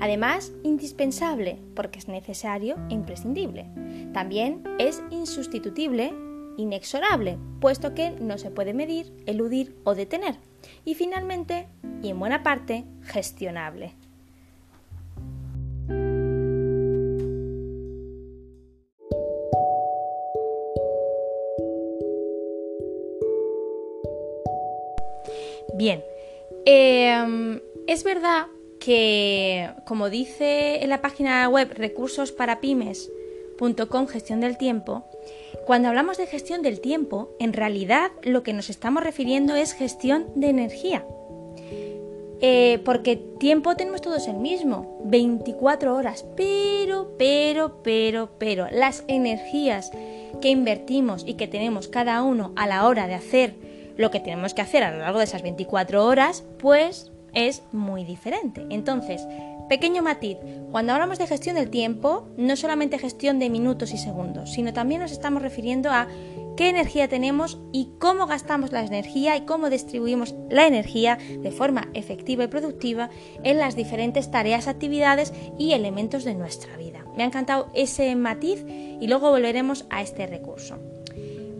Además, 0.00 0.52
indispensable, 0.62 1.58
porque 1.74 1.98
es 1.98 2.08
necesario 2.08 2.76
e 2.88 2.94
imprescindible. 2.94 3.66
También 4.12 4.62
es 4.78 5.02
insustitutible, 5.10 6.12
inexorable, 6.56 7.38
puesto 7.60 7.94
que 7.94 8.10
no 8.12 8.38
se 8.38 8.50
puede 8.50 8.74
medir, 8.74 9.12
eludir 9.26 9.76
o 9.84 9.94
detener. 9.94 10.36
Y 10.84 10.94
finalmente, 10.94 11.68
y 12.02 12.10
en 12.10 12.18
buena 12.18 12.42
parte, 12.42 12.84
gestionable. 13.02 13.94
Bien, 25.78 26.02
em, 26.66 27.60
es 27.86 28.02
verdad 28.02 28.48
que, 28.80 29.70
como 29.86 30.10
dice 30.10 30.82
en 30.82 30.90
la 30.90 31.00
página 31.00 31.48
web 31.48 31.70
recursosparapymes.com 31.72 34.08
gestión 34.08 34.40
del 34.40 34.58
tiempo, 34.58 35.04
cuando 35.66 35.86
hablamos 35.86 36.18
de 36.18 36.26
gestión 36.26 36.62
del 36.62 36.80
tiempo, 36.80 37.30
en 37.38 37.52
realidad 37.52 38.10
lo 38.24 38.42
que 38.42 38.52
nos 38.52 38.70
estamos 38.70 39.04
refiriendo 39.04 39.54
es 39.54 39.72
gestión 39.72 40.26
de 40.34 40.48
energía. 40.48 41.06
Eh, 42.40 42.80
porque 42.84 43.14
tiempo 43.14 43.76
tenemos 43.76 44.00
todos 44.00 44.26
el 44.26 44.38
mismo, 44.38 45.00
24 45.04 45.94
horas, 45.94 46.26
pero, 46.36 47.12
pero, 47.16 47.84
pero, 47.84 48.30
pero, 48.36 48.66
las 48.72 49.04
energías 49.06 49.92
que 50.40 50.48
invertimos 50.48 51.22
y 51.24 51.34
que 51.34 51.46
tenemos 51.46 51.86
cada 51.86 52.24
uno 52.24 52.50
a 52.56 52.66
la 52.66 52.84
hora 52.84 53.06
de 53.06 53.14
hacer 53.14 53.67
lo 53.98 54.10
que 54.10 54.20
tenemos 54.20 54.54
que 54.54 54.62
hacer 54.62 54.82
a 54.82 54.92
lo 54.92 54.98
largo 55.00 55.18
de 55.18 55.26
esas 55.26 55.42
24 55.42 56.06
horas, 56.06 56.44
pues 56.58 57.12
es 57.34 57.62
muy 57.72 58.04
diferente. 58.04 58.64
Entonces, 58.70 59.26
pequeño 59.68 60.02
matiz, 60.02 60.38
cuando 60.70 60.92
hablamos 60.94 61.18
de 61.18 61.26
gestión 61.26 61.56
del 61.56 61.68
tiempo, 61.68 62.28
no 62.38 62.56
solamente 62.56 62.98
gestión 62.98 63.38
de 63.38 63.50
minutos 63.50 63.92
y 63.92 63.98
segundos, 63.98 64.52
sino 64.52 64.72
también 64.72 65.02
nos 65.02 65.12
estamos 65.12 65.42
refiriendo 65.42 65.90
a 65.90 66.06
qué 66.56 66.68
energía 66.68 67.08
tenemos 67.08 67.60
y 67.72 67.90
cómo 67.98 68.26
gastamos 68.26 68.72
la 68.72 68.84
energía 68.84 69.36
y 69.36 69.42
cómo 69.42 69.68
distribuimos 69.68 70.34
la 70.48 70.66
energía 70.66 71.18
de 71.40 71.50
forma 71.50 71.88
efectiva 71.92 72.44
y 72.44 72.48
productiva 72.48 73.10
en 73.42 73.58
las 73.58 73.76
diferentes 73.76 74.30
tareas, 74.30 74.68
actividades 74.68 75.32
y 75.58 75.72
elementos 75.72 76.24
de 76.24 76.34
nuestra 76.34 76.76
vida. 76.76 77.04
Me 77.16 77.24
ha 77.24 77.26
encantado 77.26 77.68
ese 77.74 78.14
matiz 78.14 78.64
y 78.68 79.06
luego 79.08 79.30
volveremos 79.30 79.86
a 79.90 80.02
este 80.02 80.26
recurso. 80.26 80.78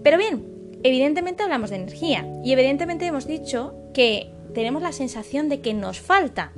Pero 0.03 0.19
bien, 0.19 0.58
Evidentemente 0.83 1.43
hablamos 1.43 1.71
de 1.71 1.77
energía 1.77 2.27
y 2.45 2.53
evidentemente 2.53 3.07
hemos 3.07 3.27
dicho 3.27 3.75
que 3.93 4.33
tenemos 4.55 4.83
la 4.83 4.93
sensación 4.93 5.49
de 5.49 5.61
que 5.61 5.75
nos 5.75 6.01
falta 6.01 6.53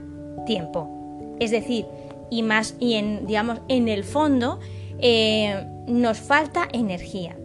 tiempo. 0.46 1.36
Es 1.40 1.50
decir, 1.50 1.86
y 2.30 2.42
más, 2.42 2.76
y 2.78 2.94
en, 2.94 3.26
digamos, 3.26 3.60
en 3.68 3.88
el 3.88 4.04
fondo 4.04 4.60
eh, 4.98 5.66
nos 5.86 6.18
falta 6.18 6.68
energía. 6.72 7.36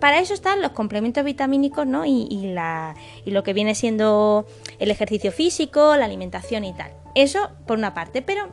Para 0.00 0.18
eso 0.18 0.34
están 0.34 0.60
los 0.60 0.72
complementos 0.72 1.24
vitamínicos 1.24 1.86
¿no? 1.86 2.04
y, 2.04 2.26
la, 2.52 2.96
y 3.24 3.30
lo 3.30 3.44
que 3.44 3.52
viene 3.52 3.76
siendo 3.76 4.46
el 4.80 4.90
ejercicio 4.90 5.30
físico, 5.30 5.94
la 5.96 6.06
alimentación 6.06 6.64
y 6.64 6.72
tal. 6.72 6.90
Eso 7.14 7.50
por 7.66 7.78
una 7.78 7.94
parte, 7.94 8.22
pero 8.22 8.48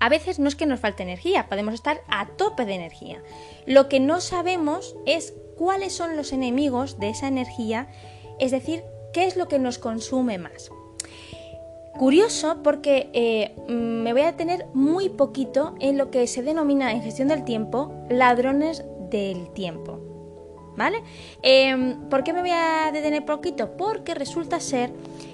a 0.00 0.08
veces 0.08 0.38
no 0.38 0.48
es 0.48 0.54
que 0.54 0.66
nos 0.66 0.80
falte 0.80 1.02
energía, 1.02 1.48
podemos 1.48 1.72
estar 1.72 2.02
a 2.08 2.26
tope 2.26 2.66
de 2.66 2.74
energía. 2.74 3.22
Lo 3.66 3.88
que 3.88 4.00
no 4.00 4.20
sabemos 4.20 4.94
es 5.06 5.34
cuáles 5.58 5.92
son 5.92 6.16
los 6.16 6.32
enemigos 6.32 6.98
de 6.98 7.10
esa 7.10 7.28
energía, 7.28 7.88
es 8.38 8.52
decir, 8.52 8.84
qué 9.12 9.26
es 9.26 9.36
lo 9.36 9.48
que 9.48 9.58
nos 9.58 9.78
consume 9.78 10.38
más. 10.38 10.70
Curioso 11.98 12.62
porque 12.62 13.10
eh, 13.12 13.56
me 13.68 14.12
voy 14.12 14.22
a 14.22 14.26
detener 14.26 14.66
muy 14.72 15.08
poquito 15.08 15.74
en 15.80 15.98
lo 15.98 16.12
que 16.12 16.28
se 16.28 16.42
denomina 16.42 16.92
en 16.92 17.02
gestión 17.02 17.26
del 17.26 17.44
tiempo 17.44 17.92
ladrones 18.08 18.84
del 19.10 19.52
tiempo. 19.52 19.98
¿Vale? 20.76 21.02
Em, 21.42 22.08
¿Por 22.08 22.22
qué 22.22 22.32
me 22.32 22.40
voy 22.40 22.52
a 22.52 22.92
detener 22.92 23.24
poquito? 23.24 23.76
Porque 23.76 24.14
resulta 24.14 24.60
ser 24.60 24.92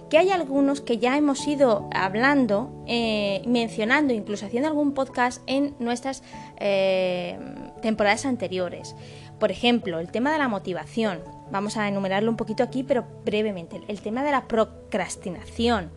que 0.08 0.16
hay 0.16 0.30
algunos 0.30 0.80
que 0.80 0.96
ya 0.96 1.18
hemos 1.18 1.46
ido 1.46 1.90
hablando, 1.92 2.70
eh, 2.86 3.42
mencionando, 3.46 4.14
incluso 4.14 4.46
haciendo 4.46 4.68
algún 4.70 4.94
podcast 4.94 5.42
en 5.46 5.74
nuestras 5.80 6.22
eh, 6.56 7.38
temporadas 7.82 8.24
anteriores. 8.24 8.96
Por 9.38 9.50
ejemplo, 9.50 9.98
el 9.98 10.10
tema 10.10 10.32
de 10.32 10.38
la 10.38 10.48
motivación. 10.48 11.20
Vamos 11.50 11.76
a 11.76 11.88
enumerarlo 11.88 12.30
un 12.30 12.36
poquito 12.36 12.62
aquí, 12.62 12.82
pero 12.82 13.04
brevemente. 13.24 13.80
El 13.88 14.00
tema 14.00 14.22
de 14.22 14.30
la 14.30 14.48
procrastinación. 14.48 15.90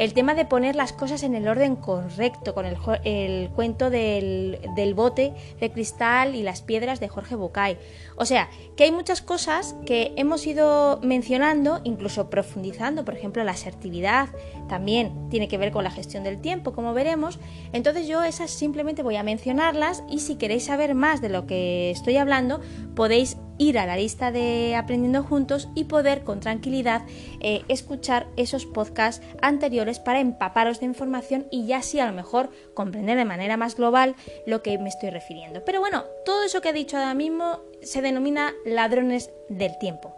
El 0.00 0.14
tema 0.14 0.34
de 0.34 0.46
poner 0.46 0.76
las 0.76 0.94
cosas 0.94 1.22
en 1.24 1.34
el 1.34 1.46
orden 1.46 1.76
correcto, 1.76 2.54
con 2.54 2.64
el, 2.64 3.50
cuento 3.50 3.90
del, 3.90 4.58
del, 4.74 4.94
bote 4.94 5.34
de 5.60 5.70
cristal 5.70 6.34
y 6.34 6.42
las 6.42 6.62
piedras 6.62 7.00
de 7.00 7.08
Jorge 7.08 7.34
Bucay. 7.34 7.76
O 8.16 8.24
sea, 8.24 8.48
que 8.76 8.84
hay 8.84 8.92
muchas 8.92 9.20
cosas 9.20 9.76
que 9.84 10.14
hemos 10.16 10.46
ido 10.46 11.00
mencionando, 11.02 11.82
incluso 11.84 12.30
profundizando. 12.30 13.04
Por 13.04 13.12
ejemplo, 13.12 13.44
la 13.44 13.52
asertividad 13.52 14.30
también 14.70 15.28
tiene 15.28 15.48
que 15.48 15.58
ver 15.58 15.70
con 15.70 15.84
la 15.84 15.90
gestión 15.90 16.24
del 16.24 16.40
tiempo, 16.40 16.72
como 16.72 16.94
veremos. 16.94 17.38
Entonces 17.74 18.08
yo 18.08 18.22
esas 18.22 18.50
simplemente 18.50 19.02
voy 19.02 19.16
a 19.16 19.22
mencionarlas 19.22 20.02
y 20.08 20.20
si 20.20 20.36
queréis 20.36 20.64
saber 20.64 20.94
más 20.94 21.20
de 21.20 21.28
lo 21.28 21.46
que 21.46 21.90
estoy 21.90 22.16
hablando, 22.16 22.62
podéis 22.94 23.36
ir 23.60 23.78
a 23.78 23.84
la 23.84 23.96
lista 23.96 24.32
de 24.32 24.74
Aprendiendo 24.74 25.22
Juntos 25.22 25.68
y 25.74 25.84
poder 25.84 26.24
con 26.24 26.40
tranquilidad 26.40 27.02
eh, 27.40 27.62
escuchar 27.68 28.26
esos 28.36 28.64
podcasts 28.64 29.24
anteriores 29.42 29.98
para 29.98 30.20
empaparos 30.20 30.80
de 30.80 30.86
información 30.86 31.46
y 31.50 31.66
ya 31.66 31.82
sí 31.82 32.00
a 32.00 32.06
lo 32.06 32.12
mejor 32.12 32.48
comprender 32.72 33.18
de 33.18 33.26
manera 33.26 33.58
más 33.58 33.76
global 33.76 34.16
lo 34.46 34.62
que 34.62 34.78
me 34.78 34.88
estoy 34.88 35.10
refiriendo. 35.10 35.62
Pero 35.62 35.80
bueno, 35.80 36.04
todo 36.24 36.42
eso 36.42 36.62
que 36.62 36.70
he 36.70 36.72
dicho 36.72 36.96
ahora 36.96 37.12
mismo 37.12 37.60
se 37.82 38.00
denomina 38.00 38.54
ladrones 38.64 39.30
del 39.50 39.78
tiempo. 39.78 40.14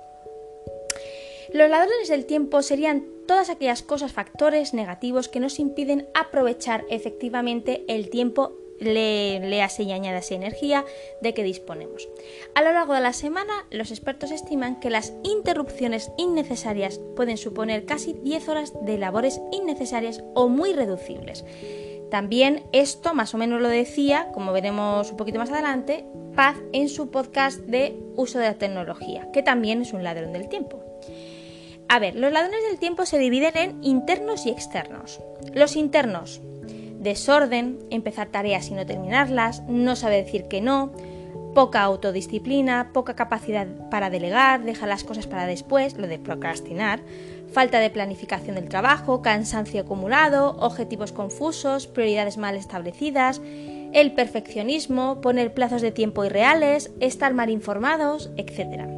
Los 1.52 1.68
ladrones 1.68 2.08
del 2.08 2.26
tiempo 2.26 2.62
serían 2.62 3.04
todas 3.26 3.50
aquellas 3.50 3.82
cosas, 3.82 4.12
factores 4.12 4.72
negativos 4.72 5.28
que 5.28 5.40
nos 5.40 5.58
impiden 5.58 6.08
aprovechar 6.14 6.84
efectivamente 6.88 7.84
el 7.88 8.08
tiempo 8.08 8.56
le, 8.81 9.41
léase 9.41 9.85
y 9.85 9.93
añádase 9.93 10.35
energía 10.35 10.85
de 11.21 11.35
que 11.35 11.45
disponemos. 11.45 12.09
A 12.55 12.62
lo 12.62 12.73
largo 12.73 12.95
de 12.95 13.00
la 13.00 13.12
semana, 13.12 13.52
los 13.71 13.91
expertos 13.91 14.31
estiman 14.31 14.81
que 14.81 14.91
las 14.91 15.12
interrupciones 15.23 16.11
innecesarias 16.19 17.00
pueden 17.17 17.37
suponer 17.37 17.85
casi 17.85 18.12
10 18.12 18.49
horas 18.49 18.73
de 18.85 18.99
labores 18.99 19.41
innecesarias 19.52 20.23
o 20.35 20.49
muy 20.49 20.73
reducibles. 20.73 21.45
También 22.11 22.64
esto 22.73 23.14
más 23.14 23.35
o 23.35 23.38
menos 23.38 23.62
lo 23.62 23.69
decía, 23.69 24.29
como 24.35 24.52
veremos 24.52 25.11
un 25.11 25.17
poquito 25.17 25.38
más 25.38 25.50
adelante, 25.50 26.05
Paz 26.35 26.57
en 26.73 26.88
su 26.88 27.11
podcast 27.11 27.61
de 27.61 27.99
uso 28.17 28.38
de 28.38 28.47
la 28.47 28.55
tecnología, 28.55 29.29
que 29.33 29.43
también 29.43 29.83
es 29.83 29.93
un 29.93 30.02
ladrón 30.02 30.33
del 30.33 30.49
tiempo. 30.49 30.83
A 31.88 31.99
ver, 31.99 32.17
los 32.17 32.33
ladrones 32.33 32.62
del 32.71 32.79
tiempo 32.79 33.05
se 33.05 33.19
dividen 33.19 33.55
en 33.55 33.85
internos 33.85 34.47
y 34.47 34.50
externos. 34.50 35.21
Los 35.52 35.76
internos, 35.76 36.41
desorden, 37.02 37.78
empezar 37.90 38.28
tareas 38.28 38.68
y 38.68 38.75
no 38.75 38.87
terminarlas, 38.87 39.62
no 39.68 39.97
saber 39.97 40.25
decir 40.25 40.49
que 40.49 40.61
no, 40.61 40.92
poca 41.54 41.82
autodisciplina, 41.82 42.90
poca 42.92 43.14
capacidad 43.14 43.66
para 43.90 44.11
delegar, 44.11 44.64
dejar 44.64 44.88
las 44.88 45.04
cosas 45.04 45.26
para 45.26 45.47
después, 45.47 45.97
lo 45.97 46.06
de 46.06 46.18
procrastinar, 46.18 47.00
falta 47.52 47.80
de 47.80 47.90
planificación 47.90 48.56
del 48.56 48.68
trabajo, 48.68 49.23
cansancio 49.23 49.82
acumulado, 49.82 50.56
objetivos 50.59 51.12
confusos, 51.12 51.87
prioridades 51.87 52.38
mal 52.38 52.56
establecidas, 52.56 53.40
el 53.92 54.12
perfeccionismo, 54.12 55.21
poner 55.21 55.52
plazos 55.52 55.82
de 55.82 55.92
tiempo 55.92 56.25
irreales, 56.25 56.90
estar 57.00 57.35
mal 57.35 57.50
informados, 57.50 58.30
etc. 58.37 58.88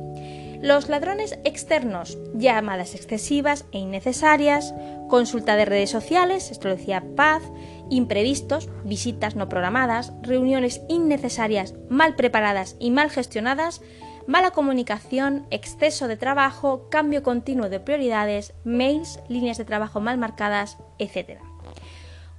Los 0.63 0.89
ladrones 0.89 1.39
externos, 1.45 2.17
llamadas 2.35 2.95
excesivas 2.95 3.67
e 3.73 3.79
innecesarias, 3.79 4.73
consulta 5.09 5.57
de 5.57 5.65
redes 5.65 5.91
sociales, 5.91 6.51
esto 6.51 6.69
lo 6.69 6.77
decía 6.77 7.05
Paz, 7.17 7.43
imprevistos, 7.91 8.69
visitas 8.85 9.37
no 9.37 9.49
programadas, 9.49 10.13
reuniones 10.23 10.81
innecesarias, 10.89 11.75
mal 11.89 12.17
preparadas 12.17 12.77
y 12.79 12.91
mal 12.91 13.11
gestionadas, 13.11 13.81
mala 14.27 14.53
comunicación, 14.53 15.47
exceso 15.51 16.09
de 16.09 16.17
trabajo, 16.17 16.89
cambio 16.91 17.23
continuo 17.23 17.69
de 17.69 17.81
prioridades, 17.81 18.55
mails, 18.65 19.21
líneas 19.29 19.59
de 19.59 19.65
trabajo 19.65 20.01
mal 20.01 20.19
marcadas, 20.19 20.79
etc. 20.99 21.39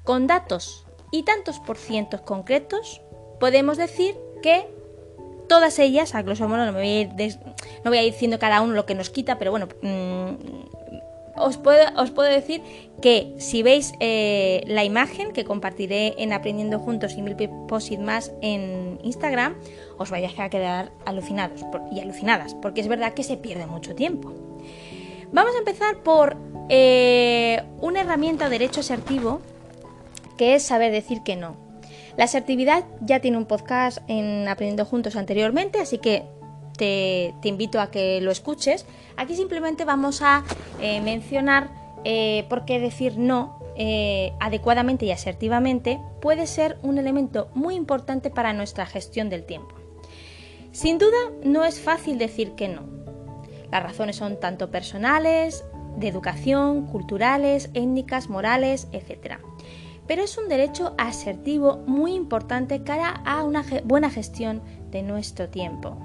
Con 0.03 0.27
datos 0.27 0.85
y 1.11 1.23
tantos 1.23 1.59
por 1.59 1.77
cientos 1.77 2.21
concretos, 2.21 3.01
podemos 3.39 3.77
decir 3.77 4.15
que 4.41 4.67
todas 5.47 5.79
ellas, 5.79 6.15
a 6.15 6.21
grosso 6.23 6.47
modo, 6.47 6.65
no, 6.65 6.71
me 6.71 6.79
voy 6.79 6.87
a 6.87 7.01
ir 7.01 7.09
no 7.83 7.91
voy 7.91 7.97
a 7.99 8.03
ir 8.03 8.13
diciendo 8.13 8.39
cada 8.39 8.61
uno 8.61 8.73
lo 8.73 8.85
que 8.85 8.95
nos 8.95 9.09
quita, 9.09 9.37
pero 9.37 9.51
bueno, 9.51 9.67
mm, 9.81 10.74
os, 11.37 11.57
puedo, 11.57 12.29
decir 12.29 12.61
que 13.01 13.35
si 13.37 13.63
veis 13.63 13.93
eh, 13.99 14.63
la 14.67 14.83
imagen 14.83 15.31
que 15.31 15.45
compartiré 15.45 16.15
en 16.17 16.33
Aprendiendo 16.33 16.79
Juntos 16.79 17.15
y 17.17 17.21
Mil 17.21 17.35
Posit 17.67 17.99
más 17.99 18.31
en 18.41 18.99
Instagram, 19.03 19.55
os 19.97 20.09
vais 20.09 20.27
a 20.37 20.49
quedar 20.49 20.91
alucinados 21.05 21.61
y 21.91 21.99
alucinadas, 21.99 22.55
porque 22.55 22.81
es 22.81 22.87
verdad 22.87 23.13
que 23.13 23.23
se 23.23 23.37
pierde 23.37 23.67
mucho 23.67 23.95
tiempo. 23.95 24.33
Vamos 25.31 25.55
a 25.55 25.59
empezar 25.59 26.03
por 26.03 26.37
eh, 26.69 27.61
una 27.81 28.01
herramienta 28.01 28.47
o 28.47 28.49
derecho 28.49 28.79
asertivo 28.79 29.41
que 30.37 30.55
es 30.55 30.63
saber 30.63 30.91
decir 30.91 31.21
que 31.23 31.35
no. 31.35 31.55
La 32.17 32.25
asertividad 32.25 32.85
ya 33.01 33.19
tiene 33.19 33.37
un 33.37 33.45
podcast 33.45 33.97
en 34.07 34.47
Aprendiendo 34.47 34.85
Juntos 34.85 35.17
anteriormente, 35.17 35.81
así 35.81 35.97
que 35.97 36.23
te, 36.77 37.33
invito 37.43 37.79
a 37.79 37.91
que 37.91 38.21
lo 38.21 38.31
escuches. 38.31 38.85
Aquí 39.17 39.35
simplemente 39.35 39.85
vamos 39.85 40.21
a 40.21 40.43
eh, 40.79 41.01
mencionar 41.01 41.69
eh, 42.03 42.45
por 42.49 42.65
qué 42.65 42.79
decir 42.79 43.17
no 43.17 43.59
eh, 43.75 44.33
adecuadamente 44.39 45.05
y 45.05 45.11
asertivamente 45.11 45.99
puede 46.21 46.47
ser 46.47 46.77
un 46.81 46.97
elemento 46.97 47.49
muy 47.53 47.75
importante 47.75 48.29
para 48.29 48.53
nuestra 48.53 48.85
gestión 48.85 49.29
del 49.29 49.45
tiempo. 49.45 49.75
Sin 50.71 50.97
duda, 50.97 51.17
no 51.43 51.63
es 51.63 51.79
fácil 51.79 52.17
decir 52.17 52.51
que 52.51 52.67
no. 52.67 52.83
Las 53.71 53.83
razones 53.83 54.17
son 54.17 54.39
tanto 54.39 54.71
personales, 54.71 55.63
de 55.97 56.07
educación, 56.07 56.85
culturales, 56.87 57.69
étnicas, 57.73 58.29
morales, 58.29 58.87
etc 58.91 59.37
pero 60.07 60.23
es 60.23 60.37
un 60.37 60.47
derecho 60.47 60.93
asertivo 60.97 61.77
muy 61.87 62.13
importante 62.13 62.83
cara 62.83 63.21
a 63.25 63.43
una 63.43 63.65
buena 63.83 64.09
gestión 64.09 64.61
de 64.91 65.01
nuestro 65.01 65.49
tiempo. 65.49 65.97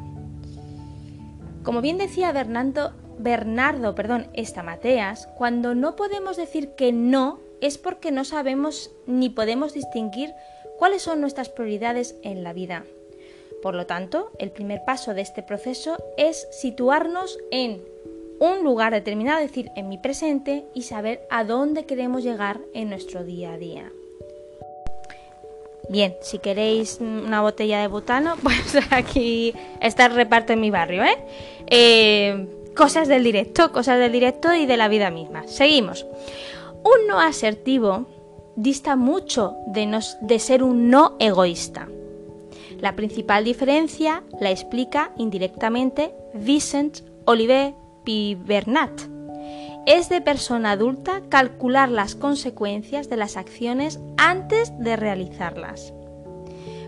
Como 1.63 1.83
bien 1.83 1.99
decía 1.99 2.33
Bernardo, 2.33 2.93
Bernardo 3.19 3.95
perdón, 3.95 4.29
Estamateas, 4.33 5.27
cuando 5.37 5.75
no 5.75 5.95
podemos 5.95 6.37
decir 6.37 6.71
que 6.71 6.93
no 6.93 7.41
es 7.61 7.77
porque 7.77 8.11
no 8.11 8.25
sabemos 8.25 8.91
ni 9.07 9.29
podemos 9.29 9.75
distinguir 9.75 10.33
cuáles 10.79 11.03
son 11.03 11.21
nuestras 11.21 11.51
prioridades 11.51 12.17
en 12.23 12.43
la 12.43 12.55
vida. 12.55 12.85
Por 13.63 13.75
lo 13.75 13.85
tanto, 13.87 14.31
el 14.39 14.51
primer 14.51 14.85
paso 14.87 15.13
de 15.13 15.21
este 15.21 15.43
proceso 15.43 15.99
es 16.17 16.49
situarnos 16.51 17.39
en 17.51 17.83
un 18.39 18.65
lugar 18.65 18.95
determinado, 18.95 19.41
es 19.41 19.49
decir, 19.49 19.71
en 19.77 19.91
mi 19.91 19.99
presente 19.99 20.65
y 20.73 20.83
saber 20.83 21.27
a 21.29 21.45
dónde 21.45 21.85
queremos 21.85 22.25
llegar 22.25 22.61
en 22.73 22.89
nuestro 22.89 23.23
día 23.23 23.53
a 23.53 23.59
día. 23.59 23.93
Bien, 25.91 26.15
si 26.23 26.39
queréis 26.39 26.99
una 27.01 27.41
botella 27.41 27.81
de 27.81 27.89
butano, 27.89 28.37
pues 28.45 28.79
aquí 28.93 29.53
está 29.81 30.07
el 30.07 30.15
reparto 30.15 30.53
en 30.53 30.61
mi 30.61 30.71
barrio, 30.71 31.03
¿eh? 31.03 31.19
¿eh? 31.67 32.47
Cosas 32.77 33.09
del 33.09 33.25
directo, 33.25 33.73
cosas 33.73 33.99
del 33.99 34.13
directo 34.13 34.55
y 34.55 34.67
de 34.67 34.77
la 34.77 34.87
vida 34.87 35.11
misma. 35.11 35.49
Seguimos. 35.49 36.07
Un 36.85 37.09
no 37.09 37.19
asertivo 37.19 38.07
dista 38.55 38.95
mucho 38.95 39.57
de, 39.67 40.01
de 40.21 40.39
ser 40.39 40.63
un 40.63 40.91
no 40.91 41.17
egoísta. 41.19 41.89
La 42.79 42.95
principal 42.95 43.43
diferencia 43.43 44.23
la 44.41 44.53
explica 44.53 45.11
indirectamente 45.19 46.15
Vincent 46.35 47.01
Olivier 47.25 47.75
Pibernat. 48.05 49.20
Es 49.87 50.09
de 50.09 50.21
persona 50.21 50.73
adulta 50.73 51.23
calcular 51.29 51.89
las 51.91 52.15
consecuencias 52.15 53.09
de 53.09 53.17
las 53.17 53.37
acciones 53.37 53.99
antes 54.19 54.73
de 54.79 54.97
realizarlas. 54.97 55.93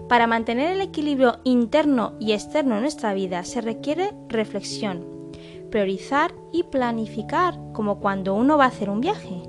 Para 0.09 0.27
mantener 0.27 0.73
el 0.73 0.81
equilibrio 0.83 1.39
interno 1.43 2.15
y 2.21 2.33
externo 2.33 2.77
en 2.77 2.83
nuestra 2.83 3.15
vida 3.15 3.45
se 3.45 3.63
requiere 3.63 4.13
reflexión, 4.29 5.31
priorizar 5.71 6.35
y 6.53 6.65
planificar, 6.65 7.59
como 7.73 7.99
cuando 7.99 8.35
uno 8.35 8.59
va 8.59 8.65
a 8.65 8.69
hacer 8.69 8.91
un 8.91 9.01
viaje. 9.01 9.43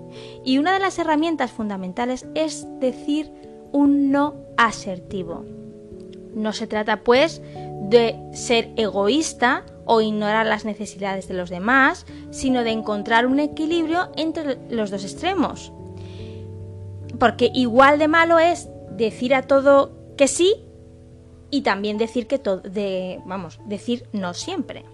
Y 0.46 0.58
una 0.58 0.74
de 0.74 0.80
las 0.80 0.98
herramientas 0.98 1.52
fundamentales 1.52 2.26
es 2.34 2.66
decir 2.80 3.32
un 3.74 4.10
no 4.10 4.36
asertivo. 4.58 5.44
No 6.34 6.54
se 6.54 6.66
trata, 6.66 7.04
pues, 7.04 7.42
de 7.90 8.18
ser 8.32 8.72
egoísta 8.78 9.66
o 9.86 10.02
ignorar 10.02 10.46
las 10.46 10.66
necesidades 10.66 11.28
de 11.28 11.34
los 11.34 11.50
demás, 11.50 12.06
sino 12.32 12.64
de 12.64 12.72
encontrar 12.72 13.26
un 13.26 13.40
equilibrio 13.40 14.10
entre 14.16 14.58
los 14.70 14.92
dos 14.92 15.04
extremos. 15.04 15.72
Porque 17.20 17.52
igual 17.54 18.00
de 18.00 18.08
malo 18.08 18.40
es 18.40 18.70
decir 18.92 19.36
a 19.36 19.44
todo 19.44 19.92
que 20.18 20.28
sí 20.28 20.56
y 21.50 21.62
también 21.62 21.98
decir 21.98 22.28
que 22.28 22.40
todo 22.40 22.58
de 22.58 23.22
vamos, 23.26 23.60
decir 23.66 24.08
no 24.12 24.34
siempre. 24.34 24.86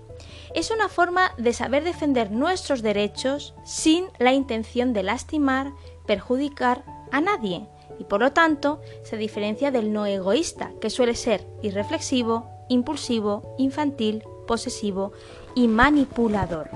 Es 0.54 0.72
una 0.72 0.90
forma 0.90 1.32
de 1.38 1.54
saber 1.54 1.84
defender 1.84 2.32
nuestros 2.32 2.82
derechos 2.82 3.54
sin 3.64 4.06
la 4.18 4.34
intención 4.34 4.94
de 4.94 5.04
lastimar, 5.04 5.74
perjudicar 6.06 6.84
a 7.12 7.22
nadie 7.22 7.68
y 8.00 8.06
por 8.06 8.22
lo 8.22 8.32
tanto 8.32 8.82
se 9.04 9.18
diferencia 9.18 9.72
del 9.72 9.94
no 9.94 10.06
egoísta, 10.06 10.72
que 10.82 10.90
suele 10.90 11.16
ser 11.16 11.46
irreflexivo, 11.62 12.50
impulsivo, 12.70 13.56
infantil, 13.58 14.24
posesivo 14.50 15.14
y 15.54 15.68
manipulador. 15.68 16.72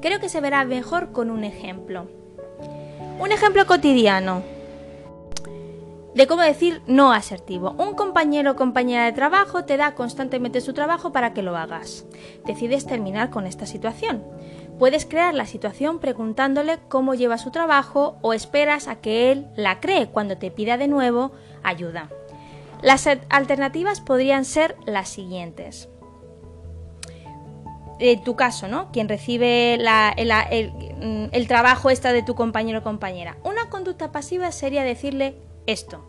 Creo 0.00 0.20
que 0.20 0.28
se 0.28 0.40
verá 0.40 0.64
mejor 0.64 1.10
con 1.10 1.32
un 1.32 1.42
ejemplo. 1.42 2.06
Un 3.18 3.32
ejemplo 3.32 3.66
cotidiano 3.66 4.42
de 6.14 6.26
cómo 6.28 6.42
decir 6.42 6.80
no 6.86 7.12
asertivo. 7.12 7.74
Un 7.76 7.94
compañero 7.94 8.52
o 8.52 8.56
compañera 8.56 9.04
de 9.04 9.12
trabajo 9.12 9.64
te 9.64 9.76
da 9.76 9.96
constantemente 9.96 10.60
su 10.60 10.74
trabajo 10.74 11.12
para 11.12 11.34
que 11.34 11.42
lo 11.42 11.56
hagas. 11.56 12.04
Decides 12.46 12.86
terminar 12.86 13.30
con 13.30 13.48
esta 13.48 13.66
situación. 13.66 14.22
Puedes 14.78 15.06
crear 15.06 15.34
la 15.34 15.46
situación 15.46 15.98
preguntándole 15.98 16.78
cómo 16.88 17.14
lleva 17.14 17.36
su 17.36 17.50
trabajo 17.50 18.16
o 18.22 18.32
esperas 18.32 18.86
a 18.86 19.00
que 19.00 19.32
él 19.32 19.48
la 19.56 19.80
cree 19.80 20.06
cuando 20.06 20.38
te 20.38 20.52
pida 20.52 20.78
de 20.78 20.86
nuevo 20.86 21.32
ayuda. 21.64 22.10
Las 22.82 23.06
alternativas 23.06 24.00
podrían 24.00 24.44
ser 24.44 24.76
las 24.86 25.08
siguientes. 25.08 25.88
En 28.00 28.24
tu 28.24 28.34
caso, 28.34 28.66
¿no? 28.66 28.90
Quien 28.90 29.08
recibe 29.08 29.78
mm, 29.78 31.26
el, 31.30 31.48
trabajo 31.48 31.90
esta 31.90 32.12
de 32.12 32.24
tu 32.24 32.34
compañero 32.34 32.80
o 32.80 32.82
compañera. 32.82 33.36
Una 33.44 33.70
conducta 33.70 34.10
pasiva 34.10 34.50
sería 34.50 34.82
decirle 34.82 35.36
esto. 35.66 36.04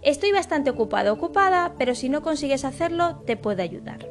Estoy 0.00 0.32
bastante 0.32 0.70
ocupado 0.70 1.12
ocupada, 1.12 1.74
pero 1.78 1.94
si 1.94 2.08
no 2.08 2.22
consigues 2.22 2.64
hacerlo, 2.64 3.16
te 3.26 3.36
puedo 3.36 3.62
ayudar. 3.62 4.08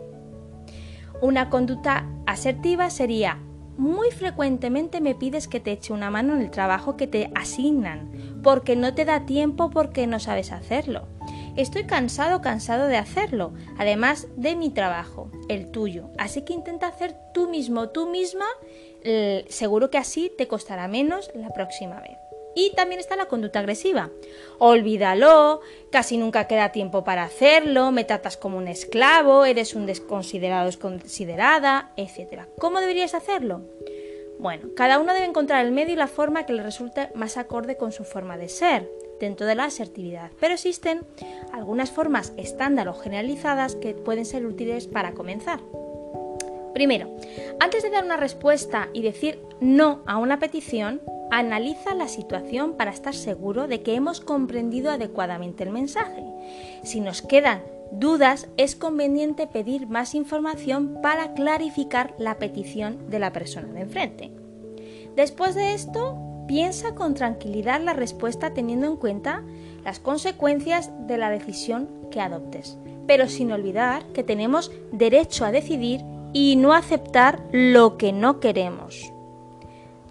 Una 1.21 1.49
conducta 1.49 2.05
asertiva 2.27 2.91
sería 2.91 3.39
muy 3.77 4.11
frecuentemente 4.11 5.01
me 5.01 5.15
pides 5.15 5.47
que 5.47 5.59
te 5.59 5.71
eche 5.71 5.93
una 5.93 6.11
mano 6.11 6.35
en 6.35 6.41
el 6.41 6.51
trabajo 6.51 6.95
que 6.95 7.07
te 7.07 7.31
asignan, 7.33 8.11
porque 8.43 8.75
no 8.75 8.93
te 8.93 9.05
da 9.05 9.25
tiempo 9.25 9.71
porque 9.71 10.05
no 10.05 10.19
sabes 10.19 10.51
hacerlo. 10.51 11.07
Estoy 11.55 11.83
cansado, 11.83 12.41
cansado 12.41 12.87
de 12.87 12.97
hacerlo, 12.97 13.53
además 13.77 14.27
de 14.35 14.55
mi 14.55 14.71
trabajo, 14.71 15.29
el 15.49 15.69
tuyo. 15.69 16.09
Así 16.17 16.41
que 16.41 16.53
intenta 16.53 16.87
hacer 16.87 17.15
tú 17.31 17.47
mismo, 17.47 17.89
tú 17.89 18.07
misma, 18.07 18.45
eh, 19.03 19.45
seguro 19.49 19.91
que 19.91 19.99
así 19.99 20.31
te 20.35 20.47
costará 20.47 20.87
menos 20.87 21.29
la 21.35 21.49
próxima 21.49 21.99
vez. 21.99 22.17
Y 22.55 22.71
también 22.75 22.99
está 22.99 23.15
la 23.15 23.27
conducta 23.27 23.59
agresiva. 23.59 24.09
Olvídalo, 24.57 25.61
casi 25.91 26.17
nunca 26.17 26.47
queda 26.47 26.71
tiempo 26.71 27.03
para 27.03 27.23
hacerlo, 27.23 27.91
me 27.91 28.03
tratas 28.03 28.35
como 28.35 28.57
un 28.57 28.67
esclavo, 28.67 29.45
eres 29.45 29.75
un 29.75 29.85
desconsiderado, 29.85 30.65
desconsiderada, 30.65 31.91
etc. 31.97 32.45
¿Cómo 32.57 32.79
deberías 32.79 33.13
hacerlo? 33.13 33.61
Bueno, 34.39 34.69
cada 34.75 34.97
uno 34.97 35.13
debe 35.13 35.27
encontrar 35.27 35.63
el 35.63 35.71
medio 35.71 35.93
y 35.93 35.97
la 35.97 36.07
forma 36.07 36.47
que 36.47 36.53
le 36.53 36.63
resulte 36.63 37.09
más 37.13 37.37
acorde 37.37 37.77
con 37.77 37.91
su 37.91 38.03
forma 38.03 38.37
de 38.37 38.49
ser 38.49 38.89
dentro 39.19 39.45
de 39.45 39.55
la 39.55 39.65
asertividad, 39.65 40.31
pero 40.39 40.53
existen 40.53 41.01
algunas 41.51 41.91
formas 41.91 42.33
estándar 42.37 42.87
o 42.87 42.93
generalizadas 42.93 43.75
que 43.75 43.93
pueden 43.93 44.25
ser 44.25 44.45
útiles 44.45 44.87
para 44.87 45.13
comenzar. 45.13 45.59
Primero, 46.73 47.15
antes 47.59 47.83
de 47.83 47.91
dar 47.91 48.03
una 48.03 48.17
respuesta 48.17 48.89
y 48.93 49.03
decir 49.03 49.39
no 49.61 50.01
a 50.07 50.17
una 50.17 50.39
petición, 50.39 51.01
analiza 51.31 51.93
la 51.93 52.07
situación 52.07 52.73
para 52.73 52.91
estar 52.91 53.13
seguro 53.13 53.67
de 53.67 53.81
que 53.81 53.95
hemos 53.95 54.21
comprendido 54.21 54.91
adecuadamente 54.91 55.63
el 55.63 55.71
mensaje. 55.71 56.23
Si 56.83 56.99
nos 56.99 57.21
quedan 57.21 57.61
dudas, 57.91 58.47
es 58.57 58.75
conveniente 58.75 59.47
pedir 59.47 59.87
más 59.87 60.15
información 60.15 60.99
para 61.01 61.33
clarificar 61.33 62.15
la 62.17 62.39
petición 62.39 63.09
de 63.09 63.19
la 63.19 63.31
persona 63.31 63.71
de 63.73 63.81
enfrente. 63.81 64.31
Después 65.15 65.53
de 65.53 65.73
esto, 65.73 66.17
piensa 66.47 66.95
con 66.95 67.13
tranquilidad 67.13 67.81
la 67.81 67.93
respuesta 67.93 68.53
teniendo 68.53 68.87
en 68.87 68.97
cuenta 68.97 69.43
las 69.83 69.99
consecuencias 69.99 70.91
de 71.07 71.17
la 71.17 71.29
decisión 71.29 71.89
que 72.11 72.21
adoptes, 72.21 72.77
pero 73.07 73.27
sin 73.27 73.51
olvidar 73.51 74.05
que 74.13 74.23
tenemos 74.23 74.71
derecho 74.91 75.45
a 75.45 75.51
decidir 75.51 76.01
y 76.33 76.55
no 76.55 76.73
aceptar 76.73 77.43
lo 77.51 77.97
que 77.97 78.11
no 78.11 78.39
queremos. 78.39 79.11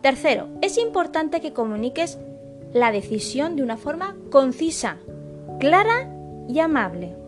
Tercero, 0.01 0.49
es 0.63 0.79
importante 0.79 1.41
que 1.41 1.53
comuniques 1.53 2.19
la 2.73 2.91
decisión 2.91 3.57
de 3.57 3.63
una 3.63 3.77
forma 3.77 4.17
concisa, 4.31 4.99
clara 5.61 6.09
y 6.49 6.59
amable. 6.59 7.22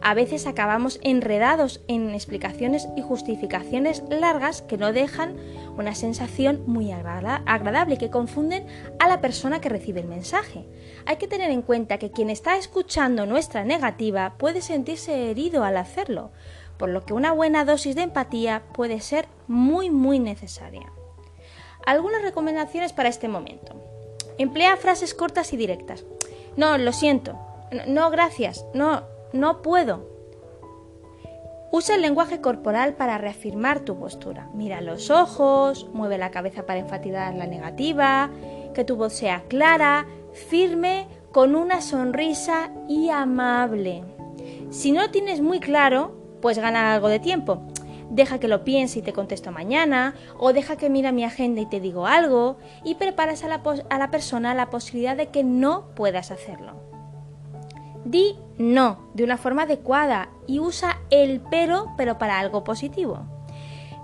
A 0.00 0.14
veces 0.14 0.46
acabamos 0.46 1.00
enredados 1.02 1.80
en 1.88 2.10
explicaciones 2.14 2.88
y 2.96 3.02
justificaciones 3.02 4.02
largas 4.08 4.62
que 4.62 4.78
no 4.78 4.92
dejan 4.92 5.36
una 5.76 5.94
sensación 5.94 6.62
muy 6.66 6.92
agradable 6.92 7.94
y 7.94 7.98
que 7.98 8.10
confunden 8.10 8.66
a 8.98 9.08
la 9.08 9.20
persona 9.20 9.60
que 9.60 9.68
recibe 9.68 10.00
el 10.00 10.06
mensaje. 10.06 10.66
Hay 11.06 11.16
que 11.16 11.28
tener 11.28 11.50
en 11.50 11.62
cuenta 11.62 11.98
que 11.98 12.10
quien 12.10 12.30
está 12.30 12.56
escuchando 12.56 13.26
nuestra 13.26 13.64
negativa 13.64 14.34
puede 14.38 14.62
sentirse 14.62 15.30
herido 15.30 15.64
al 15.64 15.76
hacerlo, 15.76 16.30
por 16.76 16.88
lo 16.88 17.04
que 17.04 17.14
una 17.14 17.32
buena 17.32 17.64
dosis 17.64 17.96
de 17.96 18.02
empatía 18.02 18.62
puede 18.72 19.00
ser 19.00 19.26
muy 19.46 19.90
muy 19.90 20.18
necesaria. 20.18 20.92
Algunas 21.84 22.22
recomendaciones 22.22 22.92
para 22.92 23.08
este 23.08 23.28
momento. 23.28 23.74
Emplea 24.38 24.76
frases 24.76 25.14
cortas 25.14 25.52
y 25.52 25.56
directas. 25.56 26.04
No, 26.56 26.78
lo 26.78 26.92
siento. 26.92 27.38
No, 27.86 28.10
gracias. 28.10 28.64
No, 28.74 29.02
no 29.32 29.62
puedo. 29.62 30.18
Usa 31.70 31.96
el 31.96 32.02
lenguaje 32.02 32.40
corporal 32.40 32.94
para 32.94 33.18
reafirmar 33.18 33.80
tu 33.80 33.98
postura. 33.98 34.48
Mira 34.54 34.80
los 34.80 35.10
ojos, 35.10 35.88
mueve 35.92 36.16
la 36.16 36.30
cabeza 36.30 36.64
para 36.64 36.80
enfatizar 36.80 37.34
la 37.34 37.46
negativa, 37.46 38.30
que 38.74 38.84
tu 38.84 38.96
voz 38.96 39.12
sea 39.12 39.42
clara, 39.48 40.06
firme, 40.32 41.06
con 41.30 41.54
una 41.54 41.82
sonrisa 41.82 42.70
y 42.88 43.10
amable. 43.10 44.02
Si 44.70 44.92
no 44.92 45.10
tienes 45.10 45.42
muy 45.42 45.60
claro, 45.60 46.16
pues 46.40 46.58
gana 46.58 46.94
algo 46.94 47.08
de 47.08 47.20
tiempo. 47.20 47.60
Deja 48.10 48.40
que 48.40 48.48
lo 48.48 48.64
piense 48.64 49.00
y 49.00 49.02
te 49.02 49.12
contesto 49.12 49.52
mañana, 49.52 50.14
o 50.38 50.54
deja 50.54 50.76
que 50.76 50.88
mira 50.88 51.12
mi 51.12 51.24
agenda 51.24 51.60
y 51.60 51.66
te 51.66 51.80
digo 51.80 52.06
algo, 52.06 52.56
y 52.82 52.94
preparas 52.94 53.44
a 53.44 53.48
la, 53.48 53.62
a 53.90 53.98
la 53.98 54.10
persona 54.10 54.54
la 54.54 54.70
posibilidad 54.70 55.16
de 55.16 55.26
que 55.26 55.44
no 55.44 55.94
puedas 55.94 56.30
hacerlo. 56.30 56.97
Di 58.04 58.36
no 58.58 59.10
de 59.14 59.24
una 59.24 59.36
forma 59.36 59.62
adecuada 59.62 60.30
y 60.46 60.60
usa 60.60 61.00
el 61.10 61.40
pero, 61.50 61.92
pero 61.96 62.18
para 62.18 62.38
algo 62.38 62.64
positivo. 62.64 63.26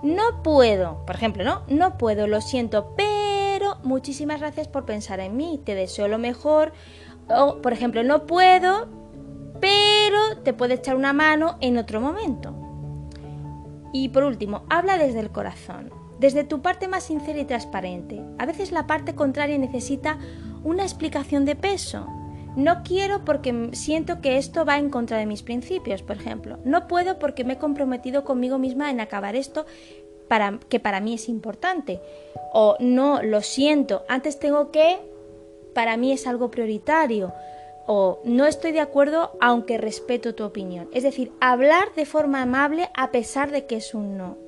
No 0.03 0.43
puedo, 0.43 1.05
por 1.05 1.15
ejemplo, 1.15 1.43
¿no? 1.43 1.63
No 1.67 1.97
puedo, 1.97 2.27
lo 2.27 2.41
siento, 2.41 2.93
pero 2.95 3.77
muchísimas 3.83 4.39
gracias 4.39 4.67
por 4.67 4.85
pensar 4.85 5.19
en 5.19 5.35
mí, 5.35 5.59
te 5.63 5.75
deseo 5.75 6.07
lo 6.07 6.19
mejor. 6.19 6.73
O, 7.29 7.61
por 7.61 7.73
ejemplo, 7.73 8.03
no 8.03 8.25
puedo, 8.27 8.87
pero 9.59 10.19
te 10.43 10.53
puede 10.53 10.75
echar 10.75 10.95
una 10.95 11.13
mano 11.13 11.57
en 11.61 11.77
otro 11.77 12.01
momento. 12.01 12.53
Y 13.93 14.09
por 14.09 14.23
último, 14.23 14.65
habla 14.69 14.97
desde 14.97 15.21
el 15.21 15.31
corazón, 15.31 15.91
desde 16.19 16.43
tu 16.43 16.61
parte 16.61 16.87
más 16.87 17.03
sincera 17.03 17.39
y 17.39 17.45
transparente. 17.45 18.21
A 18.37 18.45
veces 18.45 18.71
la 18.71 18.87
parte 18.87 19.15
contraria 19.15 19.57
necesita 19.57 20.19
una 20.63 20.83
explicación 20.83 21.45
de 21.45 21.55
peso 21.55 22.05
no 22.55 22.83
quiero 22.83 23.25
porque 23.25 23.69
siento 23.73 24.21
que 24.21 24.37
esto 24.37 24.65
va 24.65 24.77
en 24.77 24.89
contra 24.89 25.17
de 25.17 25.25
mis 25.25 25.43
principios, 25.43 26.01
por 26.01 26.17
ejemplo. 26.17 26.57
No 26.63 26.87
puedo 26.87 27.19
porque 27.19 27.43
me 27.43 27.53
he 27.53 27.57
comprometido 27.57 28.23
conmigo 28.23 28.57
misma 28.57 28.89
en 28.89 28.99
acabar 29.01 29.35
esto 29.35 29.65
para, 30.27 30.59
que 30.69 30.79
para 30.79 31.01
mí 31.01 31.13
es 31.13 31.29
importante. 31.29 32.01
O 32.53 32.77
no, 32.79 33.21
lo 33.21 33.41
siento, 33.41 34.03
antes 34.07 34.39
tengo 34.39 34.71
que, 34.71 34.99
para 35.73 35.97
mí 35.97 36.11
es 36.11 36.27
algo 36.27 36.49
prioritario. 36.49 37.33
O 37.87 38.21
no 38.23 38.45
estoy 38.45 38.71
de 38.71 38.79
acuerdo 38.79 39.37
aunque 39.41 39.77
respeto 39.77 40.33
tu 40.33 40.43
opinión. 40.43 40.89
Es 40.93 41.03
decir, 41.03 41.31
hablar 41.39 41.93
de 41.95 42.05
forma 42.05 42.41
amable 42.41 42.89
a 42.95 43.11
pesar 43.11 43.51
de 43.51 43.65
que 43.65 43.75
es 43.75 43.93
un 43.93 44.17
no. 44.17 44.44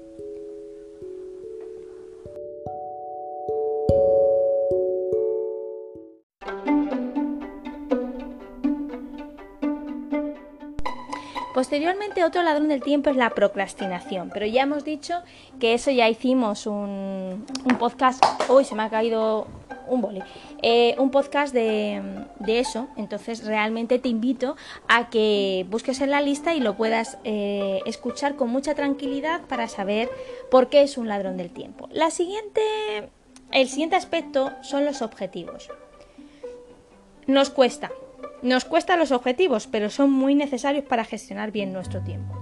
Posteriormente, 11.57 12.23
otro 12.23 12.43
ladrón 12.43 12.67
del 12.67 12.83
tiempo 12.83 13.09
es 13.09 13.15
la 13.15 13.31
procrastinación, 13.31 14.29
pero 14.31 14.45
ya 14.45 14.61
hemos 14.61 14.83
dicho 14.83 15.23
que 15.59 15.73
eso 15.73 15.89
ya 15.89 16.07
hicimos 16.07 16.67
un, 16.67 17.47
podcast. 17.79 18.23
Uy, 18.47 18.63
se 18.63 18.75
me 18.75 18.83
ha 18.83 18.91
caído 18.91 19.47
un 19.87 20.01
boli. 20.01 20.21
Eh, 20.61 20.93
un 20.99 21.09
podcast 21.09 21.55
de, 21.55 21.99
eso, 22.45 22.89
entonces 22.95 23.43
realmente 23.43 23.97
te 23.97 24.07
invito 24.07 24.55
a 24.87 25.09
que 25.09 25.65
busques 25.67 25.99
en 26.01 26.11
la 26.11 26.21
lista 26.21 26.53
y 26.53 26.59
lo 26.59 26.77
puedas 26.77 27.17
eh, 27.23 27.81
escuchar 27.87 28.35
con 28.35 28.51
mucha 28.51 28.75
tranquilidad 28.75 29.41
para 29.47 29.67
saber 29.67 30.11
por 30.51 30.69
qué 30.69 30.83
es 30.83 30.95
un 30.95 31.07
ladrón 31.07 31.37
del 31.37 31.49
tiempo. 31.49 31.89
La 31.91 32.11
siguiente, 32.11 32.61
el 33.51 33.67
siguiente 33.67 33.95
aspecto 33.95 34.51
son 34.61 34.85
los 34.85 35.01
objetivos. 35.01 35.71
Nos 37.25 37.49
cuesta, 37.49 37.89
nos 38.41 38.65
cuesta 38.65 38.97
los 38.97 39.11
objetivos, 39.11 39.67
pero 39.67 39.89
son 39.89 40.11
muy 40.11 40.35
necesarios 40.35 40.85
para 40.85 41.05
gestionar 41.05 41.51
bien 41.51 41.73
nuestro 41.73 42.01
tiempo. 42.01 42.35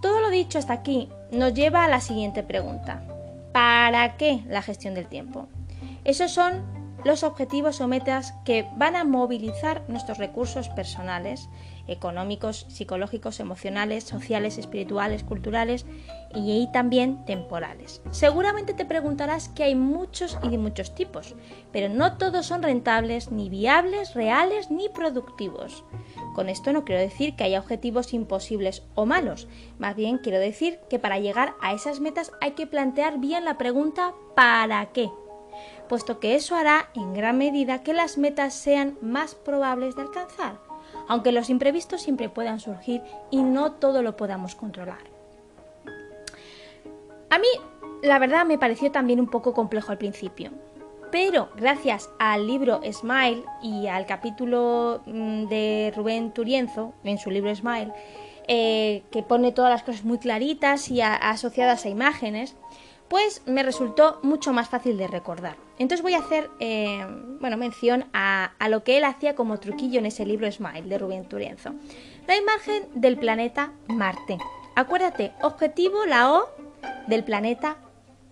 Todo 0.00 0.20
lo 0.20 0.30
dicho 0.30 0.58
hasta 0.58 0.72
aquí 0.72 1.08
nos 1.32 1.54
lleva 1.54 1.84
a 1.84 1.88
la 1.88 2.00
siguiente 2.00 2.42
pregunta. 2.42 3.02
¿Para 3.52 4.16
qué 4.16 4.42
la 4.48 4.62
gestión 4.62 4.94
del 4.94 5.08
tiempo? 5.08 5.48
Esos 6.04 6.30
son 6.30 6.62
los 7.04 7.22
objetivos 7.22 7.80
o 7.80 7.88
metas 7.88 8.34
que 8.44 8.66
van 8.76 8.96
a 8.96 9.04
movilizar 9.04 9.82
nuestros 9.88 10.18
recursos 10.18 10.68
personales, 10.68 11.48
económicos, 11.88 12.66
psicológicos, 12.68 13.40
emocionales, 13.40 14.04
sociales, 14.04 14.58
espirituales, 14.58 15.24
culturales 15.24 15.86
y 16.34 16.68
también 16.72 17.24
temporales. 17.24 18.02
Seguramente 18.10 18.74
te 18.74 18.84
preguntarás 18.84 19.48
que 19.48 19.64
hay 19.64 19.74
muchos 19.74 20.38
y 20.42 20.50
de 20.50 20.58
muchos 20.58 20.94
tipos, 20.94 21.34
pero 21.72 21.88
no 21.88 22.16
todos 22.16 22.46
son 22.46 22.62
rentables, 22.62 23.32
ni 23.32 23.48
viables, 23.48 24.14
reales, 24.14 24.70
ni 24.70 24.88
productivos. 24.88 25.84
Con 26.34 26.48
esto 26.48 26.72
no 26.72 26.84
quiero 26.84 27.00
decir 27.00 27.34
que 27.34 27.44
haya 27.44 27.60
objetivos 27.60 28.14
imposibles 28.14 28.84
o 28.94 29.06
malos, 29.06 29.48
más 29.78 29.96
bien 29.96 30.18
quiero 30.18 30.38
decir 30.38 30.78
que 30.88 30.98
para 30.98 31.18
llegar 31.18 31.54
a 31.60 31.72
esas 31.72 32.00
metas 32.00 32.30
hay 32.40 32.52
que 32.52 32.66
plantear 32.66 33.18
bien 33.18 33.44
la 33.44 33.58
pregunta 33.58 34.14
¿para 34.36 34.92
qué? 34.92 35.10
puesto 35.88 36.20
que 36.20 36.34
eso 36.34 36.54
hará 36.54 36.90
en 36.94 37.14
gran 37.14 37.38
medida 37.38 37.82
que 37.82 37.94
las 37.94 38.18
metas 38.18 38.54
sean 38.54 38.98
más 39.00 39.34
probables 39.34 39.96
de 39.96 40.02
alcanzar, 40.02 40.60
aunque 41.08 41.32
los 41.32 41.50
imprevistos 41.50 42.02
siempre 42.02 42.28
puedan 42.28 42.60
surgir 42.60 43.02
y 43.30 43.42
no 43.42 43.72
todo 43.72 44.02
lo 44.02 44.16
podamos 44.16 44.54
controlar. 44.54 45.18
A 47.30 47.38
mí, 47.38 47.48
la 48.02 48.18
verdad, 48.18 48.46
me 48.46 48.58
pareció 48.58 48.90
también 48.90 49.20
un 49.20 49.28
poco 49.28 49.52
complejo 49.52 49.92
al 49.92 49.98
principio, 49.98 50.50
pero 51.10 51.50
gracias 51.56 52.10
al 52.18 52.46
libro 52.46 52.80
Smile 52.90 53.44
y 53.62 53.86
al 53.86 54.06
capítulo 54.06 55.02
mm, 55.06 55.46
de 55.46 55.92
Rubén 55.96 56.32
Turienzo 56.32 56.94
en 57.04 57.18
su 57.18 57.30
libro 57.30 57.54
Smile, 57.54 57.92
eh, 58.46 59.02
que 59.10 59.22
pone 59.22 59.52
todas 59.52 59.70
las 59.70 59.82
cosas 59.82 60.04
muy 60.04 60.18
claritas 60.18 60.90
y 60.90 61.02
asociadas 61.02 61.84
a 61.84 61.90
imágenes, 61.90 62.56
pues 63.08 63.42
me 63.46 63.62
resultó 63.62 64.20
mucho 64.22 64.52
más 64.52 64.68
fácil 64.68 64.98
de 64.98 65.08
recordar. 65.08 65.56
Entonces 65.78 66.02
voy 66.02 66.14
a 66.14 66.18
hacer 66.18 66.50
eh, 66.60 67.06
bueno, 67.40 67.56
mención 67.56 68.06
a, 68.12 68.52
a, 68.58 68.68
lo 68.68 68.84
que 68.84 68.98
él 68.98 69.04
hacía 69.04 69.34
como 69.34 69.58
truquillo 69.58 69.98
en 69.98 70.06
ese 70.06 70.26
libro 70.26 70.50
Smile 70.50 70.82
de 70.82 70.98
Rubén 70.98 71.28
Turienzo. 71.28 71.74
La 72.26 72.36
imagen 72.36 72.84
del 72.94 73.16
planeta 73.16 73.72
Marte. 73.88 74.38
Acuérdate, 74.74 75.32
objetivo, 75.42 76.06
la 76.06 76.32
O 76.32 76.48
del 77.06 77.24
planeta, 77.24 77.78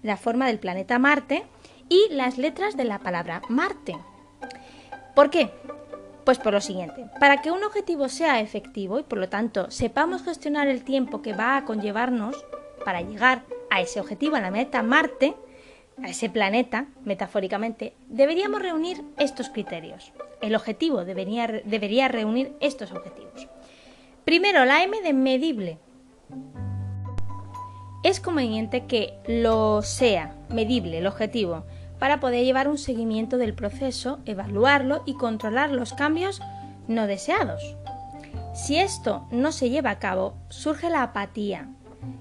la 0.02 0.16
forma 0.16 0.46
del 0.46 0.58
planeta 0.58 0.98
Marte 0.98 1.44
y 1.88 2.08
las 2.10 2.38
letras 2.38 2.76
de 2.76 2.84
la 2.84 2.98
palabra 2.98 3.42
Marte. 3.48 3.96
¿Por 5.14 5.30
qué? 5.30 5.50
Pues 6.24 6.38
por 6.38 6.52
lo 6.52 6.60
siguiente, 6.60 7.06
para 7.20 7.40
que 7.40 7.52
un 7.52 7.62
objetivo 7.62 8.08
sea 8.08 8.40
efectivo 8.40 8.98
y 8.98 9.04
por 9.04 9.18
lo 9.18 9.28
tanto 9.28 9.70
sepamos 9.70 10.24
gestionar 10.24 10.66
el 10.66 10.82
tiempo 10.82 11.22
que 11.22 11.32
va 11.32 11.56
a 11.56 11.64
conllevarnos 11.64 12.44
para 12.86 13.00
llegar 13.00 13.42
a 13.68 13.80
ese 13.80 13.98
objetivo, 13.98 14.36
a 14.36 14.40
la 14.40 14.52
meta 14.52 14.80
Marte, 14.80 15.34
a 16.00 16.08
ese 16.08 16.30
planeta, 16.30 16.86
metafóricamente, 17.04 17.94
deberíamos 18.06 18.62
reunir 18.62 19.02
estos 19.18 19.48
criterios. 19.48 20.12
El 20.40 20.54
objetivo 20.54 21.04
debería, 21.04 21.48
debería 21.64 22.06
reunir 22.06 22.54
estos 22.60 22.92
objetivos. 22.92 23.48
Primero, 24.24 24.64
la 24.64 24.84
M 24.84 25.02
de 25.02 25.12
medible. 25.12 25.78
Es 28.04 28.20
conveniente 28.20 28.86
que 28.86 29.18
lo 29.26 29.82
sea, 29.82 30.36
medible, 30.48 30.98
el 30.98 31.08
objetivo, 31.08 31.64
para 31.98 32.20
poder 32.20 32.44
llevar 32.44 32.68
un 32.68 32.78
seguimiento 32.78 33.36
del 33.36 33.54
proceso, 33.54 34.20
evaluarlo 34.26 35.02
y 35.06 35.14
controlar 35.14 35.72
los 35.72 35.92
cambios 35.92 36.40
no 36.86 37.08
deseados. 37.08 37.76
Si 38.54 38.78
esto 38.78 39.26
no 39.32 39.50
se 39.50 39.70
lleva 39.70 39.90
a 39.90 39.98
cabo, 39.98 40.36
surge 40.50 40.88
la 40.88 41.02
apatía, 41.02 41.68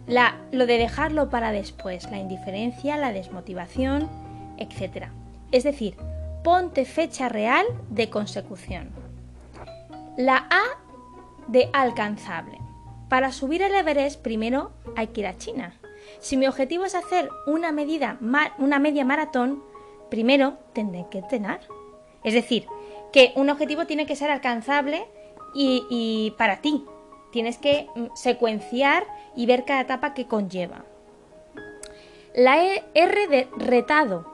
la, 0.08 0.38
lo 0.52 0.66
de 0.66 0.78
dejarlo 0.78 1.30
para 1.30 1.52
después, 1.52 2.10
la 2.12 2.18
indiferencia, 2.18 2.98
la 2.98 3.12
desmotivación, 3.12 4.10
etc. 4.58 5.08
Es 5.52 5.64
decir, 5.64 5.96
ponte 6.44 6.86
fecha 6.86 7.30
real 7.30 7.66
de 7.90 8.10
consecución. 8.10 8.90
La 10.18 10.48
A 10.50 10.64
de 11.48 11.70
alcanzable. 11.74 12.60
Para 13.10 13.32
subir 13.32 13.62
el 13.62 13.76
Everest 13.76 14.22
primero 14.22 14.72
hay 14.96 15.08
que 15.08 15.22
ir 15.22 15.28
a 15.28 15.38
China. 15.38 15.74
Si 16.20 16.38
mi 16.38 16.48
objetivo 16.48 16.86
es 16.86 16.96
hacer 16.96 17.30
una, 17.48 17.72
medida, 17.72 18.18
una 18.58 18.80
media 18.80 19.06
maratón, 19.06 19.64
primero 20.10 20.58
tendré 20.74 21.06
que 21.10 21.20
entrenar. 21.20 21.62
Es 22.24 22.34
decir, 22.34 22.68
que 23.12 23.32
un 23.36 23.50
objetivo 23.50 23.86
tiene 23.86 24.06
que 24.06 24.16
ser 24.16 24.32
alcanzable 24.32 25.08
y, 25.54 26.34
para 26.38 26.58
ti. 26.58 26.84
Tienes 27.36 27.58
que 27.58 27.90
mm, 27.96 28.16
secuenciar 28.16 29.06
y 29.36 29.46
ver 29.46 29.66
cada 29.66 29.82
etapa 29.82 30.14
que 30.14 30.26
conlleva. 30.26 30.86
La 32.34 32.64
e, 32.64 32.82
R 32.94 33.28
de 33.28 33.50
retado. 33.58 34.26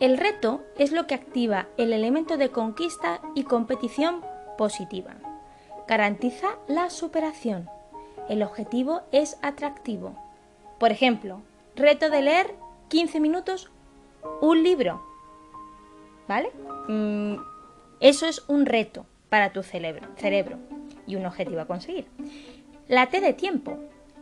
El 0.00 0.16
reto 0.16 0.62
es 0.78 0.92
lo 0.92 1.06
que 1.06 1.14
activa 1.14 1.66
el 1.76 1.92
elemento 1.92 2.38
de 2.38 2.48
conquista 2.48 3.20
y 3.34 3.44
competición 3.44 4.22
positiva. 4.56 5.16
Garantiza 5.86 6.56
la 6.68 6.88
superación. 6.88 7.68
El 8.30 8.42
objetivo 8.42 9.02
es 9.12 9.36
atractivo. 9.42 10.16
Por 10.78 10.92
ejemplo, 10.92 11.42
reto 11.74 12.08
de 12.08 12.22
leer 12.22 12.54
15 12.88 13.20
minutos 13.20 13.70
un 14.40 14.62
libro. 14.62 15.02
¿Vale? 16.28 16.50
Mm, 16.88 17.34
eso 18.00 18.24
es 18.24 18.42
un 18.48 18.64
reto 18.64 19.04
para 19.28 19.52
tu 19.52 19.62
cerebro, 19.62 20.08
cerebro 20.16 20.56
y 21.06 21.16
un 21.16 21.26
objetivo 21.26 21.60
a 21.60 21.66
conseguir. 21.66 22.06
La 22.88 23.06
T 23.06 23.20
de 23.20 23.32
tiempo. 23.32 23.78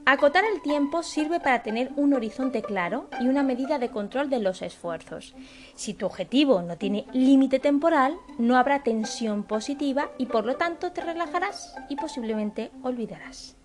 Acotar 0.07 0.45
el 0.45 0.61
tiempo 0.61 1.03
sirve 1.03 1.41
para 1.41 1.63
tener 1.63 1.91
un 1.97 2.13
horizonte 2.13 2.61
claro 2.61 3.09
y 3.21 3.29
una 3.29 3.43
medida 3.43 3.79
de 3.79 3.89
control 3.89 4.29
de 4.29 4.39
los 4.39 4.61
esfuerzos. 4.61 5.35
Si 5.75 5.95
tu 5.95 6.05
objetivo 6.05 6.61
no 6.61 6.77
tiene 6.77 7.07
límite 7.15 7.59
temporal, 7.59 8.15
no 8.39 8.59
habrá 8.59 8.83
tensión 8.83 9.45
positiva 9.45 10.11
y 10.19 10.27
por 10.27 10.45
lo 10.45 10.57
tanto 10.57 10.93
te 10.93 11.01
relajarás 11.01 11.75
y 11.89 11.97
posiblemente 11.97 12.71
olvidarás. 12.83 13.57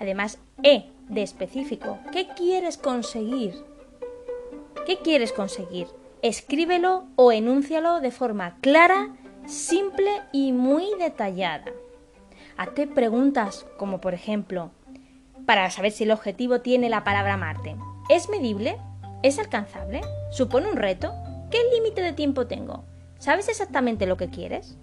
Además, 0.00 0.40
E 0.64 0.90
de 1.08 1.22
específico. 1.22 1.98
¿Qué 2.10 2.26
quieres 2.26 2.76
conseguir? 2.76 3.54
¿Qué 4.86 4.98
quieres 4.98 5.32
conseguir? 5.32 5.86
Escríbelo 6.22 7.04
o 7.14 7.30
enúncialo 7.30 8.00
de 8.00 8.10
forma 8.10 8.56
clara, 8.60 9.14
simple 9.46 10.10
y 10.32 10.52
muy 10.52 10.86
detallada. 10.98 11.72
Hazte 12.56 12.86
preguntas 12.86 13.66
como 13.78 14.00
por 14.00 14.14
ejemplo, 14.14 14.70
para 15.46 15.70
saber 15.70 15.92
si 15.92 16.04
el 16.04 16.10
objetivo 16.10 16.60
tiene 16.60 16.88
la 16.88 17.04
palabra 17.04 17.36
Marte. 17.36 17.76
¿Es 18.08 18.28
medible? 18.28 18.76
¿Es 19.22 19.38
alcanzable? 19.38 20.00
¿Supone 20.30 20.70
un 20.70 20.76
reto? 20.76 21.12
¿Qué 21.50 21.58
límite 21.74 22.02
de 22.02 22.12
tiempo 22.12 22.46
tengo? 22.46 22.84
¿Sabes 23.18 23.48
exactamente 23.48 24.06
lo 24.06 24.16
que 24.16 24.28
quieres? 24.28 24.76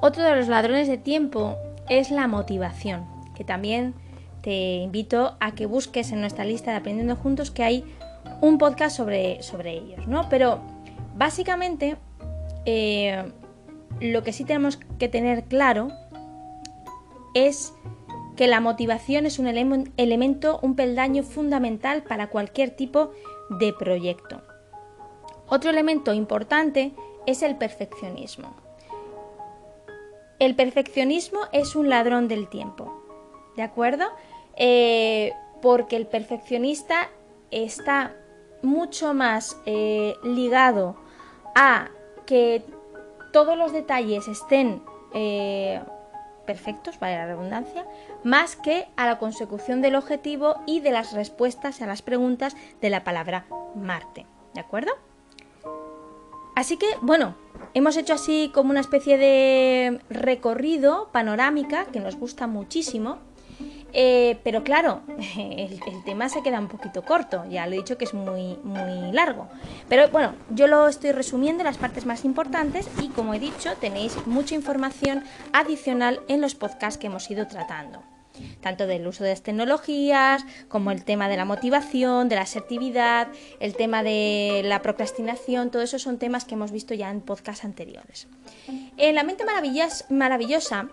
Otro 0.00 0.22
de 0.22 0.36
los 0.36 0.48
ladrones 0.48 0.88
de 0.88 0.98
tiempo 0.98 1.56
es 1.88 2.10
la 2.10 2.26
motivación, 2.26 3.06
que 3.34 3.44
también 3.44 3.94
te 4.42 4.76
invito 4.76 5.36
a 5.40 5.54
que 5.54 5.66
busques 5.66 6.12
en 6.12 6.20
nuestra 6.20 6.44
lista 6.44 6.70
de 6.70 6.78
Aprendiendo 6.78 7.16
Juntos 7.16 7.50
que 7.50 7.64
hay 7.64 7.84
un 8.40 8.58
podcast 8.58 8.96
sobre, 8.96 9.42
sobre 9.42 9.72
ellos, 9.72 10.06
¿no? 10.06 10.28
Pero 10.28 10.60
básicamente 11.16 11.96
eh, 12.66 13.24
lo 14.00 14.22
que 14.22 14.32
sí 14.32 14.44
tenemos 14.44 14.78
que 14.98 15.08
tener 15.08 15.44
claro 15.44 15.88
es 17.34 17.72
que 18.36 18.46
la 18.46 18.60
motivación 18.60 19.26
es 19.26 19.38
un 19.38 19.46
elemento, 19.46 20.58
un 20.62 20.74
peldaño 20.74 21.22
fundamental 21.22 22.02
para 22.02 22.28
cualquier 22.28 22.70
tipo 22.70 23.12
de 23.50 23.72
proyecto. 23.72 24.42
Otro 25.46 25.70
elemento 25.70 26.12
importante 26.12 26.92
es 27.26 27.42
el 27.42 27.56
perfeccionismo. 27.56 28.54
El 30.38 30.56
perfeccionismo 30.56 31.40
es 31.52 31.76
un 31.76 31.88
ladrón 31.88 32.26
del 32.28 32.48
tiempo, 32.48 33.02
¿de 33.56 33.62
acuerdo? 33.62 34.06
Eh, 34.56 35.32
porque 35.62 35.96
el 35.96 36.06
perfeccionista 36.06 37.08
está 37.50 38.16
mucho 38.62 39.14
más 39.14 39.60
eh, 39.64 40.14
ligado 40.24 40.96
a 41.54 41.88
que 42.26 42.64
todos 43.34 43.58
los 43.58 43.72
detalles 43.72 44.28
estén 44.28 44.80
eh, 45.12 45.82
perfectos, 46.46 47.00
vale 47.00 47.16
la 47.16 47.26
redundancia, 47.26 47.84
más 48.22 48.54
que 48.54 48.86
a 48.94 49.06
la 49.06 49.18
consecución 49.18 49.82
del 49.82 49.96
objetivo 49.96 50.54
y 50.66 50.78
de 50.78 50.92
las 50.92 51.12
respuestas 51.12 51.82
a 51.82 51.86
las 51.88 52.00
preguntas 52.00 52.56
de 52.80 52.90
la 52.90 53.02
palabra 53.02 53.46
Marte. 53.74 54.24
¿De 54.54 54.60
acuerdo? 54.60 54.92
Así 56.54 56.76
que, 56.76 56.86
bueno, 57.02 57.34
hemos 57.74 57.96
hecho 57.96 58.14
así 58.14 58.52
como 58.54 58.70
una 58.70 58.78
especie 58.78 59.18
de 59.18 60.00
recorrido 60.10 61.08
panorámica 61.10 61.86
que 61.86 61.98
nos 61.98 62.14
gusta 62.14 62.46
muchísimo 62.46 63.18
eh, 63.94 64.38
pero 64.42 64.64
claro, 64.64 65.02
el, 65.36 65.80
tema 66.04 66.28
se 66.28 66.42
queda 66.42 66.58
un 66.58 66.68
poquito 66.68 67.02
corto, 67.02 67.44
ya 67.48 67.66
lo 67.66 67.74
he 67.74 67.76
dicho 67.76 67.96
que 67.96 68.04
es 68.04 68.12
muy, 68.12 68.58
muy 68.64 69.12
largo. 69.12 69.48
Pero 69.88 70.08
bueno, 70.08 70.34
yo 70.50 70.66
lo 70.66 70.88
estoy 70.88 71.12
resumiendo 71.12 71.62
en 71.62 71.66
las 71.66 71.78
partes 71.78 72.04
más 72.04 72.24
importantes 72.24 72.88
y 73.00 73.08
como 73.08 73.34
he 73.34 73.38
dicho, 73.38 73.74
tenéis 73.80 74.16
mucha 74.26 74.56
información 74.56 75.22
adicional 75.52 76.20
en 76.28 76.40
los 76.40 76.56
podcasts 76.56 76.98
que 76.98 77.06
hemos 77.06 77.30
ido 77.30 77.46
tratando. 77.46 78.02
Tanto 78.60 78.88
del 78.88 79.06
uso 79.06 79.22
de 79.22 79.30
las 79.30 79.42
tecnologías, 79.42 80.44
como 80.68 80.90
el 80.90 81.04
tema 81.04 81.28
de 81.28 81.36
la 81.36 81.44
motivación, 81.44 82.28
de 82.28 82.34
la 82.34 82.42
asertividad, 82.42 83.28
el 83.60 83.76
tema 83.76 84.02
de 84.02 84.62
la 84.64 84.82
procrastinación, 84.82 85.70
todo 85.70 85.82
eso 85.82 86.00
son 86.00 86.18
temas 86.18 86.44
que 86.44 86.54
hemos 86.54 86.72
visto 86.72 86.94
ya 86.94 87.10
en 87.10 87.20
podcasts 87.20 87.64
anteriores. 87.64 88.26
En 88.96 89.14
la 89.14 89.22
mente 89.22 89.44
maravillosa 90.08 90.88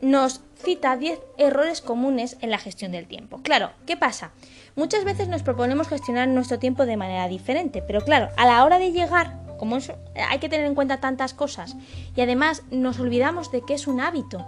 nos 0.00 0.40
cita 0.62 0.96
10 0.96 1.18
errores 1.38 1.80
comunes 1.80 2.36
en 2.40 2.50
la 2.50 2.58
gestión 2.58 2.92
del 2.92 3.06
tiempo. 3.06 3.40
Claro, 3.42 3.70
¿qué 3.86 3.96
pasa? 3.96 4.32
Muchas 4.76 5.04
veces 5.04 5.28
nos 5.28 5.42
proponemos 5.42 5.88
gestionar 5.88 6.28
nuestro 6.28 6.58
tiempo 6.58 6.86
de 6.86 6.96
manera 6.96 7.28
diferente, 7.28 7.82
pero 7.82 8.00
claro, 8.02 8.28
a 8.36 8.46
la 8.46 8.64
hora 8.64 8.78
de 8.78 8.92
llegar, 8.92 9.38
como 9.58 9.76
eso, 9.76 9.94
hay 10.28 10.38
que 10.38 10.48
tener 10.48 10.66
en 10.66 10.74
cuenta 10.74 11.00
tantas 11.00 11.34
cosas 11.34 11.76
y 12.14 12.20
además 12.20 12.62
nos 12.70 13.00
olvidamos 13.00 13.50
de 13.50 13.62
que 13.62 13.74
es 13.74 13.86
un 13.86 14.00
hábito, 14.00 14.46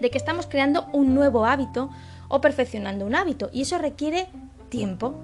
de 0.00 0.10
que 0.10 0.18
estamos 0.18 0.46
creando 0.46 0.86
un 0.92 1.14
nuevo 1.14 1.44
hábito 1.44 1.90
o 2.28 2.40
perfeccionando 2.40 3.04
un 3.06 3.14
hábito 3.14 3.50
y 3.52 3.62
eso 3.62 3.78
requiere 3.78 4.26
tiempo 4.70 5.14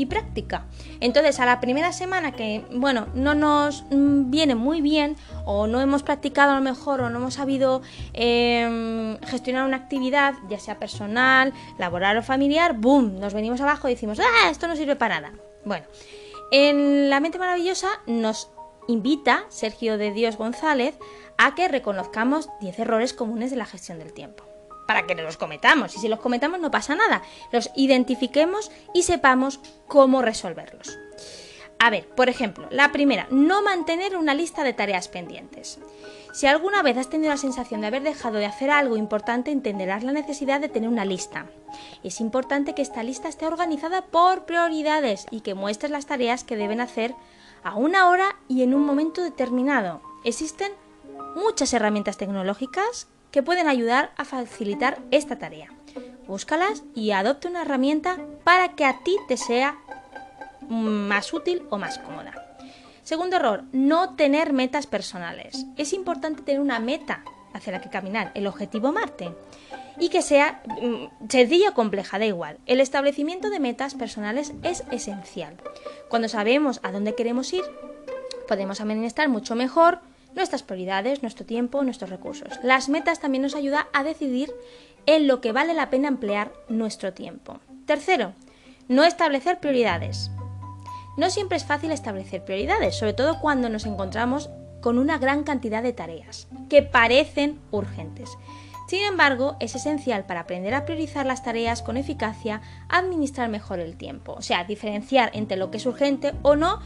y 0.00 0.06
práctica. 0.06 0.66
Entonces, 1.00 1.38
a 1.40 1.46
la 1.46 1.60
primera 1.60 1.92
semana 1.92 2.32
que, 2.32 2.64
bueno, 2.72 3.08
no 3.14 3.34
nos 3.34 3.84
viene 3.90 4.54
muy 4.54 4.80
bien 4.80 5.16
o 5.44 5.66
no 5.66 5.80
hemos 5.80 6.02
practicado 6.02 6.52
a 6.52 6.54
lo 6.54 6.62
mejor 6.62 7.00
o 7.02 7.10
no 7.10 7.18
hemos 7.18 7.34
sabido 7.34 7.82
em, 8.12 9.18
gestionar 9.20 9.66
una 9.66 9.76
actividad, 9.76 10.34
ya 10.48 10.58
sea 10.58 10.78
personal, 10.78 11.52
laboral 11.78 12.16
o 12.18 12.22
familiar, 12.22 12.76
¡boom! 12.78 13.20
Nos 13.20 13.34
venimos 13.34 13.60
abajo 13.60 13.88
y 13.88 13.92
decimos, 13.92 14.18
¡ah! 14.20 14.50
Esto 14.50 14.66
no 14.68 14.76
sirve 14.76 14.96
para 14.96 15.20
nada. 15.20 15.38
Bueno, 15.64 15.86
en 16.50 17.10
La 17.10 17.20
Mente 17.20 17.38
Maravillosa 17.38 17.88
nos 18.06 18.50
invita 18.88 19.44
Sergio 19.48 19.98
de 19.98 20.12
Dios 20.12 20.36
González 20.36 20.98
a 21.36 21.54
que 21.54 21.68
reconozcamos 21.68 22.48
10 22.60 22.78
errores 22.78 23.12
comunes 23.12 23.50
de 23.50 23.56
la 23.56 23.66
gestión 23.66 23.98
del 23.98 24.12
tiempo 24.12 24.49
para 24.90 25.06
que 25.06 25.14
no 25.14 25.22
los 25.22 25.36
cometamos. 25.36 25.94
Y 25.94 26.00
si 26.00 26.08
los 26.08 26.18
cometamos 26.18 26.58
no 26.58 26.72
pasa 26.72 26.96
nada. 26.96 27.22
Los 27.52 27.70
identifiquemos 27.76 28.72
y 28.92 29.04
sepamos 29.04 29.60
cómo 29.86 30.20
resolverlos. 30.20 30.98
A 31.78 31.90
ver, 31.90 32.08
por 32.08 32.28
ejemplo, 32.28 32.66
la 32.72 32.90
primera, 32.90 33.28
no 33.30 33.62
mantener 33.62 34.16
una 34.16 34.34
lista 34.34 34.64
de 34.64 34.72
tareas 34.72 35.06
pendientes. 35.06 35.78
Si 36.32 36.48
alguna 36.48 36.82
vez 36.82 36.96
has 36.96 37.08
tenido 37.08 37.30
la 37.30 37.36
sensación 37.36 37.82
de 37.82 37.86
haber 37.86 38.02
dejado 38.02 38.38
de 38.38 38.46
hacer 38.46 38.68
algo 38.68 38.96
importante, 38.96 39.52
entenderás 39.52 40.02
la 40.02 40.10
necesidad 40.10 40.60
de 40.60 40.68
tener 40.68 40.88
una 40.88 41.04
lista. 41.04 41.46
Es 42.02 42.20
importante 42.20 42.74
que 42.74 42.82
esta 42.82 43.04
lista 43.04 43.28
esté 43.28 43.46
organizada 43.46 44.06
por 44.06 44.44
prioridades 44.44 45.26
y 45.30 45.42
que 45.42 45.54
muestres 45.54 45.92
las 45.92 46.06
tareas 46.06 46.42
que 46.42 46.56
deben 46.56 46.80
hacer 46.80 47.14
a 47.62 47.76
una 47.76 48.08
hora 48.08 48.34
y 48.48 48.64
en 48.64 48.74
un 48.74 48.84
momento 48.84 49.22
determinado. 49.22 50.02
Existen 50.24 50.72
muchas 51.36 51.72
herramientas 51.74 52.16
tecnológicas 52.16 53.06
que 53.30 53.42
pueden 53.42 53.68
ayudar 53.68 54.12
a 54.16 54.24
facilitar 54.24 54.98
esta 55.10 55.38
tarea. 55.38 55.68
Búscalas 56.26 56.84
y 56.94 57.10
adopte 57.10 57.48
una 57.48 57.62
herramienta 57.62 58.18
para 58.44 58.74
que 58.74 58.84
a 58.84 59.00
ti 59.02 59.16
te 59.28 59.36
sea 59.36 59.78
más 60.68 61.32
útil 61.32 61.62
o 61.70 61.78
más 61.78 61.98
cómoda. 61.98 62.32
Segundo 63.02 63.36
error, 63.36 63.64
no 63.72 64.14
tener 64.14 64.52
metas 64.52 64.86
personales. 64.86 65.66
Es 65.76 65.92
importante 65.92 66.42
tener 66.42 66.60
una 66.60 66.78
meta 66.78 67.24
hacia 67.52 67.72
la 67.72 67.80
que 67.80 67.90
caminar, 67.90 68.30
el 68.34 68.46
objetivo 68.46 68.92
Marte, 68.92 69.34
y 69.98 70.08
que 70.08 70.22
sea 70.22 70.62
mm, 70.66 71.28
sencilla 71.28 71.70
o 71.70 71.74
compleja, 71.74 72.18
da 72.18 72.26
igual. 72.26 72.58
El 72.66 72.80
establecimiento 72.80 73.50
de 73.50 73.58
metas 73.58 73.94
personales 73.94 74.52
es 74.62 74.84
esencial. 74.92 75.56
Cuando 76.08 76.28
sabemos 76.28 76.78
a 76.84 76.92
dónde 76.92 77.16
queremos 77.16 77.52
ir, 77.52 77.64
podemos 78.46 78.80
administrar 78.80 79.28
mucho 79.28 79.56
mejor 79.56 80.00
nuestras 80.34 80.62
prioridades, 80.62 81.22
nuestro 81.22 81.46
tiempo, 81.46 81.82
nuestros 81.82 82.10
recursos. 82.10 82.48
Las 82.62 82.88
metas 82.88 83.20
también 83.20 83.42
nos 83.42 83.54
ayudan 83.54 83.86
a 83.92 84.04
decidir 84.04 84.52
en 85.06 85.26
lo 85.26 85.40
que 85.40 85.52
vale 85.52 85.74
la 85.74 85.90
pena 85.90 86.08
emplear 86.08 86.52
nuestro 86.68 87.12
tiempo. 87.12 87.60
Tercero, 87.86 88.34
no 88.88 89.04
establecer 89.04 89.60
prioridades. 89.60 90.30
No 91.16 91.30
siempre 91.30 91.56
es 91.56 91.64
fácil 91.64 91.90
establecer 91.90 92.44
prioridades, 92.44 92.96
sobre 92.96 93.12
todo 93.12 93.40
cuando 93.40 93.68
nos 93.68 93.86
encontramos 93.86 94.50
con 94.80 94.98
una 94.98 95.18
gran 95.18 95.44
cantidad 95.44 95.82
de 95.82 95.92
tareas 95.92 96.48
que 96.68 96.82
parecen 96.82 97.58
urgentes. 97.70 98.30
Sin 98.90 99.04
embargo, 99.04 99.56
es 99.60 99.76
esencial 99.76 100.24
para 100.24 100.40
aprender 100.40 100.74
a 100.74 100.84
priorizar 100.84 101.24
las 101.24 101.44
tareas 101.44 101.82
con 101.82 101.96
eficacia, 101.96 102.60
administrar 102.88 103.48
mejor 103.48 103.78
el 103.78 103.96
tiempo, 103.96 104.32
o 104.32 104.42
sea, 104.42 104.64
diferenciar 104.64 105.30
entre 105.32 105.56
lo 105.56 105.70
que 105.70 105.76
es 105.76 105.86
urgente 105.86 106.32
o 106.42 106.56
no 106.56 106.80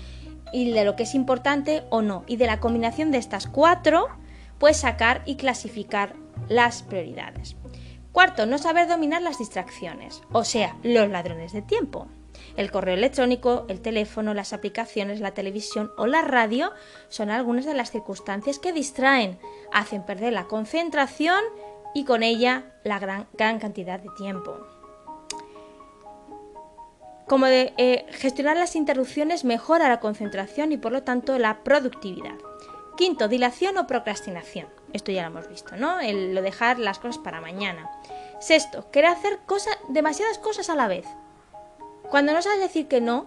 y 0.54 0.70
de 0.70 0.84
lo 0.84 0.94
que 0.94 1.02
es 1.02 1.16
importante 1.16 1.82
o 1.90 2.00
no. 2.00 2.22
Y 2.28 2.36
de 2.36 2.46
la 2.46 2.60
combinación 2.60 3.10
de 3.10 3.18
estas 3.18 3.48
cuatro, 3.48 4.06
pues 4.58 4.76
sacar 4.76 5.22
y 5.26 5.34
clasificar 5.34 6.14
las 6.48 6.84
prioridades. 6.84 7.56
Cuarto, 8.12 8.46
no 8.46 8.58
saber 8.58 8.86
dominar 8.86 9.20
las 9.20 9.38
distracciones, 9.38 10.22
o 10.30 10.44
sea, 10.44 10.76
los 10.84 11.10
ladrones 11.10 11.52
de 11.52 11.62
tiempo. 11.62 12.06
El 12.56 12.70
correo 12.70 12.94
electrónico, 12.94 13.64
el 13.68 13.80
teléfono, 13.80 14.32
las 14.32 14.52
aplicaciones, 14.52 15.18
la 15.18 15.32
televisión 15.32 15.90
o 15.96 16.06
la 16.06 16.22
radio 16.22 16.70
son 17.08 17.30
algunas 17.30 17.64
de 17.64 17.74
las 17.74 17.90
circunstancias 17.90 18.60
que 18.60 18.72
distraen, 18.72 19.40
hacen 19.72 20.04
perder 20.04 20.32
la 20.32 20.44
concentración 20.44 21.42
y 21.94 22.04
con 22.04 22.22
ella 22.22 22.72
la 22.84 23.00
gran, 23.00 23.26
cantidad 23.58 23.98
de 23.98 24.10
tiempo. 24.16 24.56
Como 27.26 27.46
de, 27.46 27.72
eh, 27.78 28.06
gestionar 28.10 28.56
las 28.56 28.76
interrupciones 28.76 29.44
mejora 29.44 29.88
la 29.88 30.00
concentración 30.00 30.72
y 30.72 30.76
por 30.76 30.92
lo 30.92 31.02
tanto 31.02 31.38
la 31.38 31.62
productividad. 31.64 32.34
Quinto, 32.96 33.28
dilación 33.28 33.78
o 33.78 33.86
procrastinación. 33.86 34.68
Esto 34.92 35.10
ya 35.10 35.22
lo 35.22 35.28
hemos 35.28 35.48
visto, 35.48 35.76
¿no? 35.76 36.00
El, 36.00 36.34
lo 36.34 36.42
dejar 36.42 36.78
las 36.78 36.98
cosas 36.98 37.18
para 37.18 37.40
mañana. 37.40 37.90
Sexto, 38.40 38.90
querer 38.90 39.10
hacer 39.10 39.40
demasiadas 39.88 40.38
cosas 40.38 40.68
a 40.70 40.74
la 40.74 40.86
vez. 40.86 41.06
Cuando 42.10 42.32
no 42.32 42.42
sabes 42.42 42.60
decir 42.60 42.86
que 42.86 43.00
no, 43.00 43.26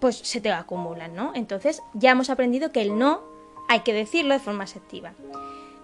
pues 0.00 0.16
se 0.16 0.40
te 0.40 0.50
acumulan, 0.50 1.14
¿no? 1.14 1.32
Entonces 1.34 1.80
ya 1.94 2.10
hemos 2.10 2.28
aprendido 2.28 2.72
que 2.72 2.82
el 2.82 2.98
no 2.98 3.22
hay 3.68 3.80
que 3.80 3.94
decirlo 3.94 4.34
de 4.34 4.40
forma 4.40 4.64
asertiva. 4.64 5.14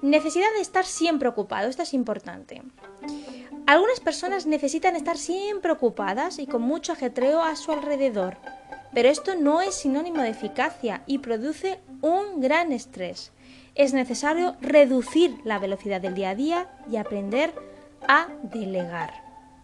Necesidad 0.02 0.52
de 0.54 0.61
estar 0.61 0.85
siempre 0.85 1.28
ocupado, 1.28 1.68
esto 1.68 1.83
es 1.83 1.94
importante. 1.94 2.62
Algunas 3.68 4.00
personas 4.00 4.46
necesitan 4.46 4.96
estar 4.96 5.18
siempre 5.18 5.70
ocupadas 5.70 6.38
y 6.38 6.46
con 6.46 6.62
mucho 6.62 6.94
ajetreo 6.94 7.42
a 7.42 7.54
su 7.54 7.70
alrededor, 7.70 8.38
pero 8.94 9.11
esto 9.11 9.35
no 9.35 9.61
es 9.61 9.74
sinónimo 9.74 10.22
de 10.22 10.31
eficacia 10.31 11.02
y 11.07 11.18
produce 11.18 11.78
un 12.00 12.40
gran 12.40 12.72
estrés. 12.72 13.31
Es 13.74 13.92
necesario 13.92 14.57
reducir 14.62 15.37
la 15.44 15.59
velocidad 15.59 16.00
del 16.00 16.14
día 16.14 16.31
a 16.31 16.35
día 16.35 16.70
y 16.90 16.96
aprender 16.96 17.52
a 18.09 18.28
delegar. 18.42 19.12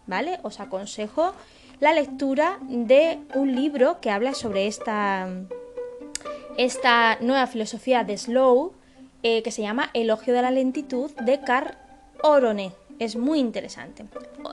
¿vale? 0.07 0.39
Os 0.43 0.61
aconsejo 0.61 1.33
la 1.81 1.95
lectura 1.95 2.59
de 2.61 3.21
un 3.35 3.57
libro 3.57 4.03
que 4.03 4.11
habla 4.11 4.35
sobre 4.35 4.67
esta, 4.67 5.29
esta 6.59 7.17
nueva 7.23 7.47
filosofía 7.47 8.05
de 8.05 8.19
Slow, 8.19 8.75
eh, 9.23 9.43
que 9.43 9.51
se 9.51 9.63
llama 9.63 9.89
Elogio 9.95 10.35
de 10.35 10.43
la 10.43 10.51
lentitud, 10.51 11.11
de 11.23 11.41
Carl 11.41 11.79
Orone. 12.23 12.84
Es 12.99 13.17
muy 13.17 13.41
interesante. 13.41 14.07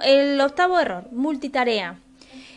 El 0.04 0.40
octavo 0.42 0.80
error, 0.80 1.08
multitarea. 1.12 2.00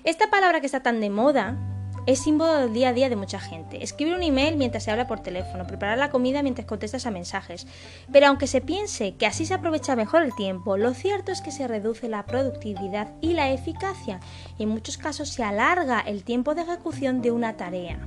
Esta 0.05 0.31
palabra 0.31 0.61
que 0.61 0.67
está 0.67 0.83
tan 0.83 1.01
de 1.01 1.11
moda 1.11 1.59
es 2.07 2.23
símbolo 2.23 2.55
del 2.57 2.75
día 2.75 2.91
a 2.91 2.93
día 2.93 3.09
de 3.09 3.17
mucha 3.17 3.41
gente. 3.41 3.83
Escribir 3.83 4.15
un 4.15 4.23
email 4.23 4.57
mientras 4.57 4.85
se 4.85 4.91
habla 4.91 5.07
por 5.07 5.21
teléfono, 5.21 5.67
preparar 5.67 5.97
la 5.97 6.11
comida 6.11 6.43
mientras 6.43 6.67
contestas 6.67 7.07
a 7.07 7.11
mensajes. 7.11 7.67
Pero 8.13 8.27
aunque 8.27 8.47
se 8.47 8.61
piense 8.61 9.15
que 9.17 9.27
así 9.27 9.47
se 9.47 9.55
aprovecha 9.55 9.97
mejor 9.97 10.23
el 10.23 10.35
tiempo, 10.35 10.77
lo 10.77 10.93
cierto 10.93 11.33
es 11.33 11.41
que 11.41 11.51
se 11.51 11.67
reduce 11.67 12.09
la 12.09 12.27
productividad 12.27 13.13
y 13.21 13.33
la 13.33 13.51
eficacia. 13.51 14.21
En 14.59 14.69
muchos 14.69 14.99
casos 14.99 15.31
se 15.31 15.43
alarga 15.43 16.01
el 16.01 16.25
tiempo 16.25 16.55
de 16.55 16.63
ejecución 16.63 17.23
de 17.23 17.31
una 17.31 17.57
tarea. 17.57 18.07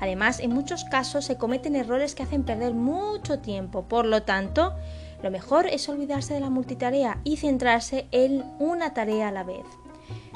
Además, 0.00 0.40
en 0.40 0.52
muchos 0.52 0.84
casos 0.84 1.24
se 1.24 1.36
cometen 1.36 1.76
errores 1.76 2.14
que 2.14 2.22
hacen 2.22 2.44
perder 2.44 2.74
mucho 2.74 3.38
tiempo. 3.38 3.84
Por 3.84 4.06
lo 4.06 4.22
tanto, 4.22 4.74
lo 5.22 5.30
mejor 5.30 5.66
es 5.66 5.88
olvidarse 5.88 6.34
de 6.34 6.40
la 6.40 6.50
multitarea 6.50 7.20
y 7.24 7.36
centrarse 7.36 8.06
en 8.10 8.44
una 8.58 8.94
tarea 8.94 9.28
a 9.28 9.32
la 9.32 9.44
vez. 9.44 9.64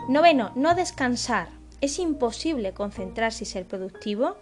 Noveno, 0.08 0.52
no 0.54 0.74
descansar. 0.74 1.48
Es 1.80 1.98
imposible 1.98 2.72
concentrarse 2.72 3.44
y 3.44 3.46
ser 3.46 3.66
productivo 3.66 4.36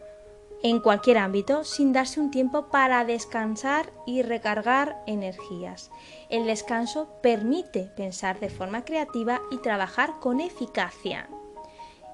en 0.63 0.81
cualquier 0.81 1.19
ámbito 1.19 1.65
sin 1.65 1.93
darse 1.93 2.21
un 2.21 2.31
tiempo 2.31 2.67
para 2.67 3.05
descansar 3.05 3.93
y 4.07 4.23
recargar 4.23 5.03
energías. 5.07 5.91
El 6.31 6.47
descanso 6.47 7.09
permite 7.23 7.91
pensar 7.97 8.39
de 8.41 8.49
forma 8.49 8.85
creativa 8.85 9.41
y 9.51 9.59
trabajar 9.59 10.21
con 10.21 10.41
eficacia. 10.41 11.29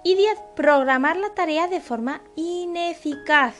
Y 0.03 0.15
10. 0.15 0.39
Programar 0.57 1.17
la 1.17 1.35
tarea 1.35 1.69
de 1.69 1.81
forma 1.81 2.23
ineficaz. 2.37 3.55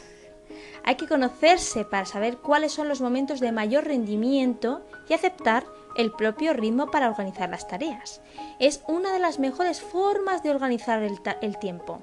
Hay 0.89 0.95
que 0.95 1.07
conocerse 1.07 1.85
para 1.85 2.07
saber 2.07 2.39
cuáles 2.39 2.73
son 2.73 2.89
los 2.89 3.03
momentos 3.03 3.41
de 3.41 3.53
mayor 3.53 3.85
rendimiento 3.85 4.81
y 5.07 5.13
aceptar 5.13 5.67
el 5.97 6.11
propio 6.13 6.55
ritmo 6.55 6.91
para 6.91 7.11
organizar 7.11 7.51
las 7.51 7.69
tareas. 7.69 8.23
Es 8.59 8.83
una 8.89 9.13
de 9.13 9.19
las 9.19 9.39
mejores 9.39 9.83
formas 9.83 10.43
de 10.43 10.51
organizar 10.51 11.03
el, 11.03 11.59
tiempo. 11.59 12.03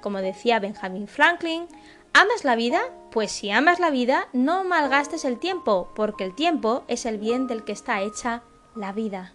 Como 0.00 0.18
decía 0.18 0.58
Benjamin 0.58 1.06
Franklin, 1.06 1.68
¿amas 2.12 2.42
la 2.42 2.56
vida? 2.56 2.80
Pues 3.12 3.30
si 3.30 3.52
amas 3.52 3.78
la 3.78 3.90
vida, 3.90 4.26
no 4.32 4.64
malgastes 4.64 5.24
el 5.24 5.38
tiempo, 5.38 5.92
porque 5.94 6.24
el 6.24 6.34
tiempo 6.34 6.82
es 6.88 7.06
el 7.06 7.18
bien 7.18 7.46
del 7.46 7.62
que 7.62 7.70
está 7.70 8.00
hecha 8.00 8.42
la 8.74 8.90
vida. 8.90 9.32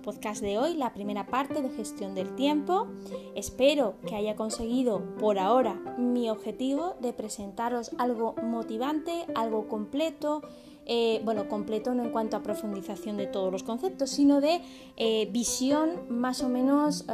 Podcast 0.00 0.40
de 0.42 0.58
hoy, 0.58 0.74
la 0.74 0.92
primera 0.92 1.26
parte 1.26 1.62
de 1.62 1.70
gestión 1.70 2.14
del 2.14 2.34
tiempo. 2.34 2.86
Espero 3.34 3.94
que 4.06 4.14
haya 4.14 4.36
conseguido 4.36 5.02
por 5.18 5.38
ahora 5.38 5.74
mi 5.98 6.30
objetivo 6.30 6.96
de 7.00 7.12
presentaros 7.12 7.90
algo 7.98 8.34
motivante, 8.42 9.26
algo 9.34 9.68
completo. 9.68 10.42
Eh, 10.86 11.20
bueno, 11.24 11.48
completo 11.48 11.94
no 11.94 12.04
en 12.04 12.10
cuanto 12.10 12.36
a 12.36 12.42
profundización 12.42 13.16
de 13.16 13.26
todos 13.26 13.50
los 13.52 13.62
conceptos, 13.64 14.10
sino 14.10 14.40
de 14.40 14.62
eh, 14.96 15.28
visión 15.32 16.06
más 16.08 16.42
o 16.42 16.48
menos 16.48 17.04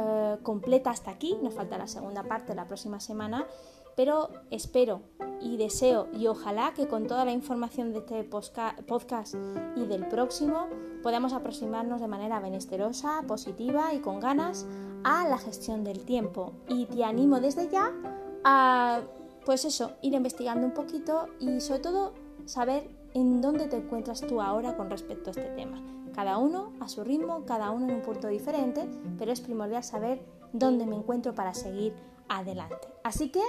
completa 0.43 0.91
hasta 0.91 1.11
aquí. 1.11 1.37
Nos 1.41 1.55
falta 1.55 1.77
la 1.77 1.87
segunda 1.87 2.23
parte 2.23 2.53
la 2.53 2.67
próxima 2.67 2.99
semana 2.99 3.47
pero 3.95 4.29
espero 4.49 5.01
y 5.41 5.57
deseo 5.57 6.07
y 6.13 6.27
ojalá 6.27 6.73
que 6.73 6.87
con 6.87 7.07
toda 7.07 7.25
la 7.25 7.31
información 7.31 7.91
de 7.91 7.99
este 7.99 8.23
podcast 8.23 9.35
y 9.75 9.85
del 9.85 10.07
próximo 10.07 10.67
podamos 11.01 11.33
aproximarnos 11.33 12.01
de 12.01 12.07
manera 12.07 12.39
benesterosa, 12.39 13.23
positiva 13.27 13.93
y 13.93 13.99
con 13.99 14.19
ganas 14.19 14.65
a 15.03 15.27
la 15.27 15.37
gestión 15.37 15.83
del 15.83 16.05
tiempo. 16.05 16.53
Y 16.69 16.85
te 16.85 17.03
animo 17.03 17.39
desde 17.39 17.69
ya 17.69 17.91
a, 18.43 19.01
pues 19.45 19.65
eso, 19.65 19.91
ir 20.01 20.13
investigando 20.13 20.65
un 20.65 20.73
poquito 20.73 21.27
y 21.39 21.59
sobre 21.59 21.81
todo 21.81 22.13
saber 22.45 22.89
en 23.13 23.41
dónde 23.41 23.67
te 23.67 23.75
encuentras 23.75 24.21
tú 24.21 24.41
ahora 24.41 24.75
con 24.75 24.89
respecto 24.89 25.29
a 25.29 25.31
este 25.31 25.49
tema. 25.55 25.81
Cada 26.15 26.37
uno 26.37 26.71
a 26.79 26.87
su 26.87 27.03
ritmo, 27.03 27.43
cada 27.45 27.71
uno 27.71 27.89
en 27.89 27.95
un 27.95 28.01
punto 28.01 28.27
diferente, 28.27 28.87
pero 29.17 29.31
es 29.31 29.41
primordial 29.41 29.83
saber 29.83 30.23
dónde 30.53 30.85
me 30.85 30.95
encuentro 30.95 31.33
para 31.33 31.53
seguir 31.53 31.93
adelante. 32.29 32.87
Así 33.03 33.29
que 33.29 33.41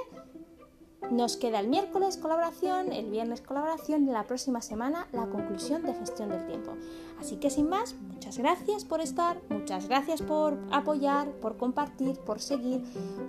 nos 1.10 1.36
queda 1.36 1.60
el 1.60 1.68
miércoles 1.68 2.16
colaboración, 2.16 2.92
el 2.92 3.10
viernes 3.10 3.40
colaboración 3.40 4.08
y 4.08 4.12
la 4.12 4.24
próxima 4.24 4.62
semana 4.62 5.06
la 5.12 5.26
conclusión 5.26 5.82
de 5.82 5.94
gestión 5.94 6.30
del 6.30 6.46
tiempo. 6.46 6.72
Así 7.20 7.36
que 7.36 7.50
sin 7.50 7.68
más, 7.68 7.94
muchas 7.94 8.38
gracias 8.38 8.84
por 8.84 9.00
estar, 9.00 9.40
muchas 9.48 9.88
gracias 9.88 10.20
por 10.22 10.58
apoyar, 10.70 11.30
por 11.40 11.56
compartir, 11.56 12.18
por 12.18 12.40
seguir, 12.40 12.82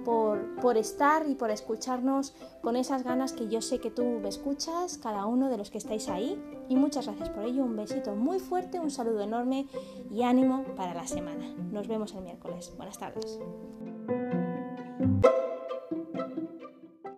por, 0.03 0.55
por 0.55 0.77
estar 0.77 1.27
y 1.29 1.35
por 1.35 1.51
escucharnos 1.51 2.33
con 2.61 2.75
esas 2.75 3.03
ganas 3.03 3.33
que 3.33 3.47
yo 3.47 3.61
sé 3.61 3.79
que 3.79 3.91
tú 3.91 4.03
me 4.03 4.29
escuchas, 4.29 4.97
cada 4.97 5.25
uno 5.25 5.49
de 5.49 5.57
los 5.57 5.69
que 5.69 5.77
estáis 5.77 6.09
ahí. 6.09 6.41
Y 6.67 6.75
muchas 6.75 7.05
gracias 7.05 7.29
por 7.29 7.45
ello, 7.45 7.63
un 7.63 7.75
besito 7.75 8.15
muy 8.15 8.39
fuerte, 8.39 8.79
un 8.79 8.91
saludo 8.91 9.21
enorme 9.21 9.67
y 10.11 10.23
ánimo 10.23 10.63
para 10.75 10.93
la 10.93 11.07
semana. 11.07 11.53
Nos 11.71 11.87
vemos 11.87 12.13
el 12.13 12.21
miércoles. 12.21 12.73
Buenas 12.77 12.97
tardes. 12.97 13.39